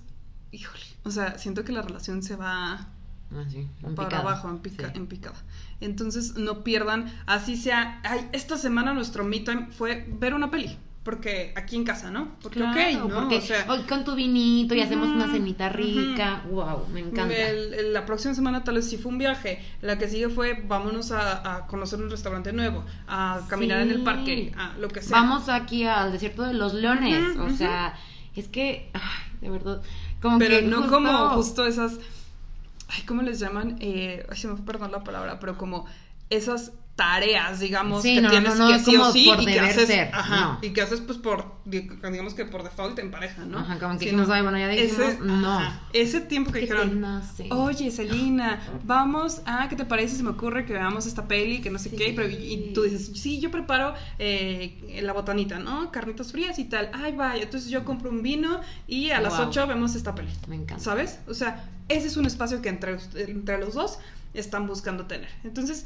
híjole. 0.51 0.83
O 1.03 1.11
sea, 1.11 1.37
siento 1.37 1.63
que 1.63 1.71
la 1.71 1.81
relación 1.81 2.23
se 2.23 2.35
va 2.35 2.87
Ah, 3.31 3.43
en 3.51 3.95
para 3.95 4.07
picada. 4.09 4.21
abajo, 4.21 4.49
en, 4.49 4.59
pica- 4.59 4.87
Sí. 4.91 4.97
en 4.97 5.07
picada. 5.07 5.35
Entonces 5.81 6.35
no 6.35 6.63
pierdan, 6.63 7.11
así 7.25 7.57
sea, 7.57 7.99
ay, 8.03 8.29
esta 8.33 8.57
semana 8.57 8.93
nuestro 8.93 9.23
me 9.23 9.39
time 9.39 9.67
fue 9.71 10.05
ver 10.19 10.33
una 10.33 10.49
peli, 10.51 10.77
porque 11.05 11.53
aquí 11.55 11.75
en 11.77 11.83
casa, 11.85 12.09
¿no? 12.09 12.31
Porque 12.41 12.59
Claro, 12.59 13.05
ok, 13.05 13.09
¿no? 13.09 13.15
porque 13.15 13.37
o 13.37 13.41
sea, 13.41 13.65
hoy 13.69 13.83
con 13.83 14.03
tu 14.03 14.15
vinito 14.15 14.73
y 14.73 14.81
hacemos 14.81 15.09
una 15.09 15.25
Ujú, 15.25 15.33
cenita 15.35 15.69
rica. 15.69 16.41
Wow, 16.49 16.87
me 16.91 16.99
encanta. 17.01 17.47
el- 17.47 17.73
el- 17.75 17.93
la 17.93 18.05
próxima 18.07 18.33
semana 18.33 18.63
tal 18.63 18.75
vez 18.75 18.89
sí 18.89 18.97
fue 18.97 19.11
un 19.11 19.19
viaje, 19.19 19.63
la 19.81 19.97
que 19.99 20.09
sigue 20.09 20.29
fue 20.29 20.61
vámonos 20.67 21.11
a, 21.11 21.55
a 21.57 21.67
conocer 21.67 21.99
un 22.01 22.09
restaurante 22.09 22.51
nuevo, 22.53 22.83
a 23.07 23.39
caminar 23.47 23.81
en 23.81 23.91
el 23.91 23.97
Sí. 23.99 24.03
parque, 24.03 24.51
a 24.57 24.73
lo 24.79 24.87
que 24.87 25.01
sea. 25.03 25.21
Vamos 25.21 25.47
aquí 25.47 25.85
al 25.85 26.11
desierto 26.11 26.41
de 26.41 26.53
los 26.55 26.73
leones. 26.73 27.23
Ujú, 27.35 27.43
o 27.43 27.45
ujú. 27.45 27.55
sea, 27.55 27.95
es 28.35 28.47
que, 28.47 28.89
ay, 28.93 29.01
de 29.41 29.49
verdad, 29.51 29.81
como 30.21 30.39
Pero 30.39 30.57
que 30.57 30.63
no 30.63 30.77
justo- 30.77 30.91
como 30.91 31.29
justo 31.29 31.65
esas, 31.67 31.99
ay, 32.89 33.03
¿cómo 33.03 33.21
les 33.21 33.37
llaman? 33.39 33.77
Eh, 33.79 34.25
ay, 34.27 34.37
se 34.37 34.47
me 34.47 34.55
fue 34.55 34.65
perdón 34.65 34.91
la 34.91 35.03
palabra, 35.03 35.39
pero 35.39 35.55
como 35.55 35.85
esas 36.31 36.71
tareas, 36.95 37.59
digamos, 37.59 38.01
Sí, 38.03 38.15
que 38.15 38.21
no, 38.21 38.29
tienes 38.29 38.55
no, 38.57 38.67
que 38.69 38.79
sí 38.79 38.95
o 38.95 39.11
sí 39.11 39.29
y 39.37 39.45
que 39.45 39.59
haces, 39.59 39.87
ser, 39.87 40.09
ajá, 40.13 40.59
y 40.61 40.69
que 40.69 40.81
haces 40.81 41.01
pues 41.01 41.17
por, 41.17 41.55
di- 41.65 41.89
digamos 42.09 42.33
que 42.33 42.45
por 42.45 42.63
default 42.63 42.97
en 42.99 43.11
pareja, 43.11 43.43
¿no? 43.43 43.59
Ajá, 43.59 43.77
como 43.79 43.97
que 43.99 44.05
dijimos, 44.05 44.27
bueno, 44.27 44.57
ya 44.57 44.69
dijimos, 44.69 44.99
ese, 44.99 45.19
no. 45.19 45.59
ajá, 45.59 45.81
ese 45.91 46.21
tiempo 46.21 46.51
que 46.53 46.59
que 46.59 46.65
dijeron, 46.67 47.01
nace. 47.01 47.49
Oye, 47.51 47.91
Selina, 47.91 48.61
vamos, 48.85 49.41
ah, 49.45 49.67
¿qué 49.69 49.75
te 49.75 49.83
parece? 49.83 50.15
Se 50.15 50.23
me 50.23 50.29
ocurre 50.29 50.65
que 50.65 50.71
veamos 50.71 51.05
esta 51.05 51.27
peli, 51.27 51.59
que 51.59 51.69
no 51.69 51.79
sé 51.79 51.89
Sí. 51.89 51.97
qué, 51.97 52.13
pero, 52.15 52.29
y 52.29 52.71
tú 52.73 52.83
dices, 52.83 53.11
sí, 53.21 53.41
yo 53.41 53.51
preparo 53.51 53.93
eh, 54.17 54.99
la 55.03 55.11
botanita, 55.11 55.59
¿no? 55.59 55.91
Carnitas 55.91 56.31
frías 56.31 56.57
y 56.59 56.63
tal. 56.65 56.89
Ay, 56.93 57.11
vaya, 57.11 57.43
entonces 57.43 57.69
yo 57.69 57.83
compro 57.83 58.09
un 58.09 58.21
vino 58.23 58.61
y 58.87 59.09
a 59.09 59.19
las 59.19 59.37
Wow. 59.37 59.49
8 59.49 59.67
vemos 59.67 59.95
esta 59.95 60.15
peli. 60.15 60.29
Me 60.47 60.55
encanta. 60.55 60.81
¿Sabes? 60.81 61.19
O 61.27 61.33
sea, 61.33 61.69
ese 61.89 62.07
es 62.07 62.15
un 62.15 62.25
espacio 62.25 62.61
que 62.61 62.69
entre, 62.69 62.97
entre 63.17 63.57
los 63.59 63.73
dos 63.73 63.99
están 64.33 64.65
buscando 64.65 65.05
tener. 65.07 65.29
Entonces, 65.43 65.85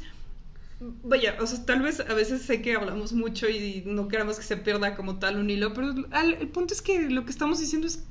vaya, 1.02 1.36
o 1.40 1.46
sea, 1.46 1.64
tal 1.66 1.82
vez 1.82 2.00
a 2.00 2.14
veces 2.14 2.42
sé 2.42 2.62
que 2.62 2.74
hablamos 2.74 3.12
mucho 3.12 3.48
y 3.48 3.82
no 3.86 4.08
queramos 4.08 4.36
que 4.38 4.42
se 4.44 4.56
pierda 4.56 4.96
como 4.96 5.18
tal 5.18 5.38
un 5.38 5.50
hilo, 5.50 5.74
pero 5.74 5.94
al- 6.10 6.34
el 6.34 6.48
punto 6.48 6.72
es 6.74 6.82
que 6.82 7.10
lo 7.10 7.24
que 7.24 7.30
estamos 7.30 7.60
diciendo 7.60 7.86
es 7.86 8.04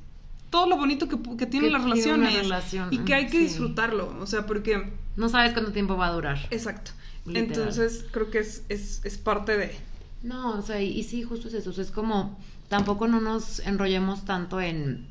todo 0.49 0.67
lo 0.67 0.77
bonito 0.77 1.08
que, 1.08 1.17
que 1.38 1.45
tienen 1.45 1.69
Que 1.69 1.77
las 1.77 1.84
tiene 1.84 1.95
relaciones 2.17 2.34
relación, 2.43 2.93
y 2.93 2.99
que 2.99 3.13
hay 3.13 3.25
que 3.25 3.38
sí. 3.38 3.43
disfrutarlo, 3.45 4.15
o 4.19 4.25
sea, 4.27 4.45
porque... 4.45 4.91
No 5.15 5.29
sabes 5.29 5.53
cuánto 5.53 5.71
tiempo 5.73 5.97
va 5.97 6.08
a 6.08 6.12
durar. 6.13 6.39
Exacto. 6.49 6.91
Literal. 7.25 7.45
Entonces, 7.49 8.05
creo 8.12 8.32
que 8.32 8.39
es, 8.39 8.63
es, 8.69 9.01
es 9.03 9.17
parte 9.17 9.58
de... 9.58 9.75
No, 10.23 10.51
o 10.58 10.62
sea, 10.62 10.82
y, 10.82 10.88
y 10.91 11.03
sí, 11.03 11.23
justo 11.23 11.47
es 11.49 11.53
eso. 11.53 11.69
o 11.69 11.73
sea, 11.73 11.84
es 11.84 11.91
como, 11.91 12.39
tampoco 12.67 13.08
no 13.08 13.19
nos 13.21 13.60
enrollemos 13.60 14.25
tanto 14.25 14.60
en, 14.62 15.08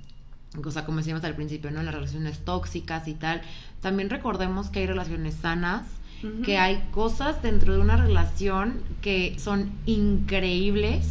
o 0.64 0.70
sea, 0.70 0.84
como 0.84 0.98
decíamos 0.98 1.22
al 1.24 1.34
principio, 1.36 1.70
¿no? 1.70 1.80
En 1.80 1.86
las 1.86 1.94
relaciones 1.94 2.44
tóxicas 2.44 3.06
y 3.08 3.14
tal. 3.14 3.42
También 3.80 4.10
recordemos 4.10 4.70
que 4.70 4.80
hay 4.80 4.86
relaciones 4.86 5.34
sanas, 5.36 5.86
Que 6.44 6.58
hay 6.58 6.82
cosas 6.90 7.42
dentro 7.42 7.74
de 7.74 7.80
una 7.80 7.96
relación 7.96 8.82
que 9.02 9.36
son 9.38 9.70
increíbles 9.86 11.06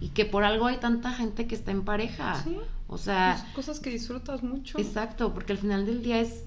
y 0.00 0.08
que 0.08 0.24
por 0.24 0.44
algo 0.44 0.66
hay 0.66 0.76
tanta 0.76 1.12
gente 1.12 1.46
que 1.46 1.54
está 1.54 1.70
en 1.72 1.82
pareja. 1.82 2.42
Sí. 2.44 2.56
O 2.86 2.98
sea, 2.98 3.38
Pues, 3.42 3.54
cosas 3.54 3.80
que 3.80 3.90
disfrutas 3.90 4.42
mucho. 4.42 4.78
exacto, 4.78 5.32
porque 5.34 5.52
al 5.52 5.58
final 5.58 5.86
del 5.86 6.02
día 6.02 6.20
es 6.20 6.44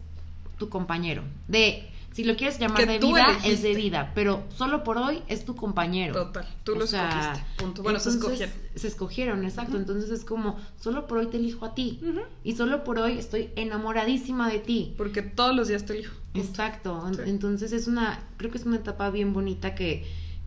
tu 0.58 0.70
compañero. 0.70 1.24
De, 1.48 1.88
si 2.18 2.24
lo 2.24 2.36
quieres 2.36 2.58
llamar 2.58 2.78
Que 2.80 2.88
de 2.88 2.98
vida, 2.98 3.26
elegiste. 3.26 3.52
es 3.54 3.62
de 3.62 3.76
vida, 3.76 4.12
pero 4.16 4.44
solo 4.58 4.84
por 4.84 4.98
hoy 4.98 5.22
es 5.28 5.46
tu 5.46 5.56
compañero. 5.56 6.16
Total, 6.16 6.48
tú 6.64 6.74
lo 6.74 6.86
escogiste. 6.86 7.44
Punto. 7.58 7.84
Bueno, 7.84 8.00
se 8.00 8.10
escogieron. 8.10 8.56
Se 8.76 8.88
escogieron, 8.88 9.44
exacto. 9.46 9.78
Entonces 9.78 10.10
es 10.10 10.26
como, 10.26 10.58
solo 10.82 11.06
por 11.06 11.20
hoy 11.20 11.28
te 11.28 11.38
elijo 11.38 11.64
a 11.68 11.76
ti. 11.76 12.00
Y 12.44 12.56
solo 12.56 12.84
por 12.84 12.98
hoy 12.98 13.20
estoy 13.20 13.52
enamoradísima 13.56 14.50
de 14.50 14.58
ti. 14.58 14.96
Porque 14.98 15.22
todos 15.22 15.56
los 15.56 15.68
días 15.68 15.86
te 15.86 15.94
elijo. 15.94 16.16
Punto. 16.34 16.50
Exacto. 16.50 17.12
Sí. 17.14 17.22
Entonces 17.28 17.72
es 17.72 17.86
una, 17.86 18.20
creo 18.38 18.50
que 18.50 18.58
es 18.58 18.66
una 18.66 18.78
etapa 18.78 19.12
bien 19.12 19.32
bonita 19.32 19.76
que, 19.76 20.04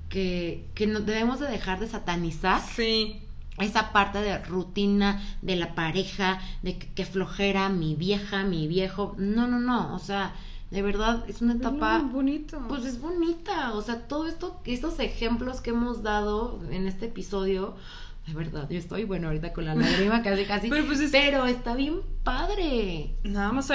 que, 0.08 0.64
que 0.74 0.88
no 0.88 0.98
debemos 0.98 1.38
de 1.38 1.46
dejar 1.46 1.78
de 1.78 1.86
satanizar 1.86 2.60
Sí. 2.74 3.20
esa 3.58 3.92
parte 3.92 4.18
de 4.18 4.38
rutina 4.38 5.22
de 5.40 5.54
la 5.54 5.76
pareja, 5.76 6.40
de 6.62 6.78
que, 6.78 6.88
que 6.94 7.04
flojera 7.04 7.68
mi 7.68 7.94
vieja, 7.94 8.42
mi 8.42 8.66
viejo. 8.66 9.14
No, 9.18 9.46
no, 9.46 9.60
no. 9.60 9.94
O 9.94 10.00
sea, 10.00 10.34
de 10.70 10.82
verdad 10.82 11.24
es 11.28 11.42
una 11.42 11.54
etapa 11.54 11.98
Muy 11.98 12.12
bonito. 12.12 12.62
pues 12.68 12.84
es 12.84 13.00
bonita, 13.00 13.72
o 13.74 13.82
sea, 13.82 14.06
todo 14.06 14.26
esto, 14.26 14.60
estos 14.64 14.98
ejemplos 15.00 15.60
que 15.60 15.70
hemos 15.70 16.02
dado 16.02 16.60
en 16.70 16.86
este 16.86 17.06
episodio, 17.06 17.74
de 18.26 18.34
verdad, 18.34 18.68
yo 18.70 18.78
estoy, 18.78 19.04
bueno, 19.04 19.26
ahorita 19.28 19.52
con 19.52 19.64
la 19.64 19.74
lágrima 19.74 20.22
casi, 20.22 20.44
casi, 20.44 20.68
Pero, 20.68 20.86
pues, 20.86 21.00
es- 21.00 21.10
pero 21.10 21.46
está 21.46 21.74
bien 21.74 21.96
padre. 22.22 23.16
Nada 23.24 23.50
más 23.50 23.68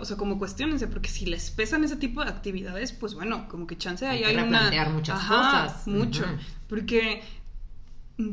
o 0.00 0.04
sea, 0.04 0.16
como 0.16 0.38
cuestionense, 0.38 0.88
porque 0.88 1.08
si 1.08 1.26
les 1.26 1.50
pesan 1.52 1.84
ese 1.84 1.96
tipo 1.96 2.24
de 2.24 2.30
actividades, 2.30 2.92
pues 2.92 3.14
bueno, 3.14 3.46
como 3.48 3.66
que 3.68 3.76
chance 3.78 4.06
ahí 4.06 4.24
Hay 4.24 4.34
hay, 4.34 4.36
que 4.42 4.48
una. 4.48 4.88
muchas 4.90 5.20
cosas. 5.20 5.86
Mucho. 5.86 6.24
Porque 6.68 7.22
mm, 8.18 8.30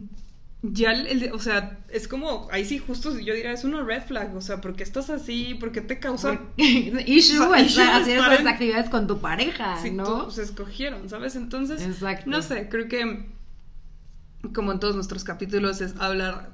ya 0.63 0.91
el, 0.91 1.07
el- 1.23 1.31
o 1.33 1.39
sea, 1.39 1.79
es 1.89 2.07
como, 2.07 2.47
ahí 2.51 2.65
sí, 2.65 2.79
justo 2.79 3.17
yo 3.19 3.33
diría, 3.33 3.51
es 3.51 3.63
una 3.63 3.83
red 3.83 4.03
flag, 4.03 4.35
o 4.35 4.41
sea, 4.41 4.59
porque 4.59 4.83
estás 4.83 5.09
así, 5.09 5.55
porque 5.59 5.81
te 5.81 5.99
causa. 5.99 6.39
issue, 6.57 7.39
O 7.45 7.49
sea, 7.49 7.59
es 7.59 7.71
issue 7.71 7.81
hacer 7.83 8.17
esas 8.19 8.45
actividades 8.45 8.89
con 8.89 9.07
tu 9.07 9.19
pareja, 9.19 9.81
si 9.81 9.91
¿no? 9.91 10.03
todos 10.03 10.35
se 10.35 10.43
escogieron, 10.43 11.09
¿sabes? 11.09 11.35
Entonces, 11.35 11.81
Exacto. 11.83 12.29
no 12.29 12.41
sé, 12.41 12.67
creo 12.69 12.87
que 12.87 13.27
como 14.53 14.71
en 14.71 14.79
todos 14.79 14.95
nuestros 14.95 15.23
capítulos 15.23 15.81
es 15.81 15.95
hablar 15.99 16.51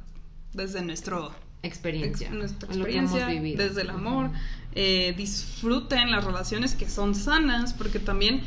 desde 0.53 0.81
nuestro 0.81 1.33
Experiencia. 1.63 2.27
ex- 2.27 2.35
nuestra 2.37 2.67
experiencia, 2.73 3.27
desde 3.27 3.81
el 3.81 3.89
amor, 3.89 4.31
eh, 4.75 5.13
disfruten 5.15 6.11
las 6.11 6.23
relaciones 6.25 6.75
que 6.75 6.89
son 6.89 7.15
sanas, 7.15 7.73
porque 7.73 7.99
también 7.99 8.41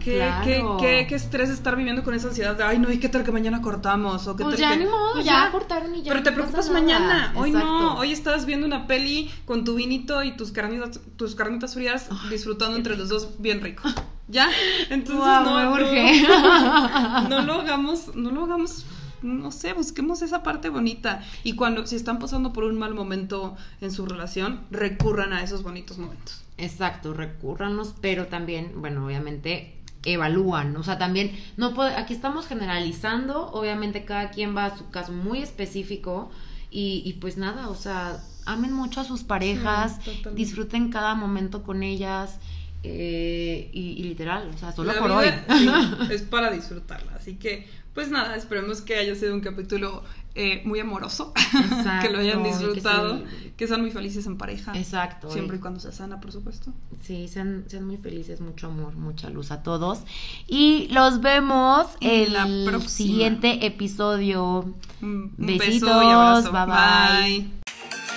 Qué, 0.00 0.16
Claro. 0.16 0.44
qué, 0.44 0.86
qué, 0.86 1.06
qué 1.08 1.14
estrés 1.14 1.50
estar 1.50 1.76
viviendo 1.76 2.02
con 2.02 2.14
esa 2.14 2.28
ansiedad 2.28 2.56
de, 2.56 2.64
ay, 2.64 2.78
no, 2.78 2.90
¿y 2.90 2.98
qué 2.98 3.08
tal 3.08 3.22
que 3.22 3.30
mañana 3.32 3.62
cortamos? 3.62 4.26
O 4.26 4.34
qué 4.36 4.42
Pues 4.42 4.56
tal 4.56 4.60
ya 4.62 4.72
que... 4.72 4.84
ni 4.84 4.90
modo, 4.90 5.12
Pues 5.12 5.24
ya 5.24 5.50
cortaron 5.52 5.94
y 5.94 6.02
ya 6.02 6.12
Pero 6.12 6.22
te 6.24 6.32
preocupas 6.32 6.70
mañana. 6.70 7.32
Hoy 7.36 7.52
no, 7.52 7.96
hoy 7.98 8.12
estás 8.12 8.46
viendo 8.46 8.66
una 8.66 8.86
peli 8.86 9.30
con 9.44 9.64
tu 9.64 9.74
vinito 9.76 10.24
y 10.24 10.36
tus 10.36 10.50
carnitas, 10.52 11.00
tus 11.16 11.34
carnitas 11.34 11.74
frías 11.74 12.08
disfrutando 12.30 12.76
entre 12.76 12.96
los 12.96 13.08
dos 13.08 13.28
bien 13.38 13.60
rico. 13.60 13.82
¿Ya? 14.28 14.48
Entonces 14.90 15.16
no, 15.24 15.72
urge. 15.72 16.22
no 17.28 17.42
lo 17.42 17.54
hagamos, 17.54 18.14
no 18.14 18.30
lo 18.30 18.44
hagamos, 18.44 18.86
no 19.22 19.50
sé, 19.50 19.72
busquemos 19.72 20.22
esa 20.22 20.42
parte 20.44 20.68
bonita. 20.68 21.22
Y 21.42 21.54
cuando, 21.54 21.84
si 21.86 21.96
están 21.96 22.18
pasando 22.20 22.52
por 22.52 22.64
un 22.64 22.78
mal 22.78 22.94
momento 22.94 23.56
en 23.80 23.90
su 23.90 24.06
relación, 24.06 24.60
recurran 24.70 25.32
a 25.32 25.42
esos 25.42 25.62
bonitos 25.64 25.98
momentos. 25.98 26.42
Exacto, 26.58 27.12
recurranos, 27.12 27.94
pero 28.00 28.26
también, 28.26 28.72
bueno, 28.76 29.04
obviamente 29.06 29.79
evalúan, 30.04 30.76
o 30.76 30.82
sea, 30.82 30.98
también 30.98 31.38
no 31.56 31.74
puede, 31.74 31.94
aquí 31.96 32.14
estamos 32.14 32.46
generalizando, 32.46 33.50
obviamente 33.52 34.04
cada 34.04 34.30
quien 34.30 34.56
va 34.56 34.66
a 34.66 34.76
su 34.78 34.88
caso 34.90 35.12
muy 35.12 35.40
específico 35.42 36.30
y, 36.70 37.02
y 37.04 37.14
pues 37.14 37.36
nada, 37.36 37.68
o 37.68 37.74
sea, 37.74 38.22
amen 38.46 38.72
mucho 38.72 39.00
a 39.00 39.04
sus 39.04 39.24
parejas, 39.24 39.98
Sí, 40.04 40.22
disfruten 40.34 40.90
cada 40.90 41.14
momento 41.14 41.62
con 41.62 41.82
ellas 41.82 42.38
eh, 42.82 43.70
y, 43.72 43.80
y 44.00 44.02
literal, 44.04 44.50
o 44.54 44.58
sea, 44.58 44.72
solo 44.72 44.92
La 44.92 44.98
por 45.00 45.10
hoy. 45.10 45.26
sí, 45.58 45.70
es 46.10 46.22
para 46.22 46.50
disfrutarla. 46.50 47.12
Así 47.16 47.36
que, 47.36 47.68
pues 47.94 48.08
nada, 48.10 48.36
esperemos 48.36 48.80
que 48.80 48.96
haya 48.96 49.14
sido 49.14 49.34
un 49.34 49.40
capítulo 49.40 50.02
eh, 50.34 50.62
muy 50.64 50.78
amoroso, 50.80 51.32
que 52.02 52.08
lo 52.08 52.18
hayan 52.20 52.38
Exacto, 52.40 52.42
que 52.42 52.48
disfrutado, 52.74 53.18
se- 53.18 53.52
que, 53.56 53.66
sean 53.66 53.80
muy 53.82 53.90
felices 53.90 54.24
en 54.26 54.38
pareja. 54.38 54.72
Exacto. 54.78 55.30
Siempre 55.30 55.56
y- 55.56 55.58
y 55.58 55.60
cuando 55.60 55.80
se 55.80 55.90
sana, 55.92 56.20
por 56.20 56.30
supuesto. 56.32 56.72
Sí, 57.02 57.26
sean, 57.28 57.64
sean 57.68 57.84
muy 57.86 57.96
felices, 57.96 58.40
mucho 58.40 58.68
amor, 58.68 58.94
mucha 58.94 59.28
luz 59.28 59.50
a 59.50 59.62
todos. 59.62 59.98
Y 60.46 60.86
los 60.92 61.20
vemos 61.20 61.86
en 62.00 62.32
la 62.32 62.44
el 62.46 62.64
próxima. 62.64 62.88
siguiente 62.90 63.66
episodio. 63.66 64.60
Un, 65.02 65.34
un 65.36 65.46
Besitos, 65.58 65.80
beso 65.80 66.02
y 66.02 66.06
abrazo. 66.12 66.52
bye, 66.52 66.66
bye. 66.66 67.38
bye. 67.40 67.50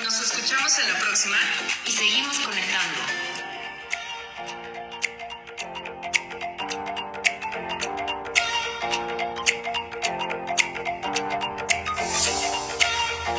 Nos 0.05 0.21
escuchamos 0.21 0.79
en 0.79 0.93
la 0.93 0.99
próxima 0.99 1.35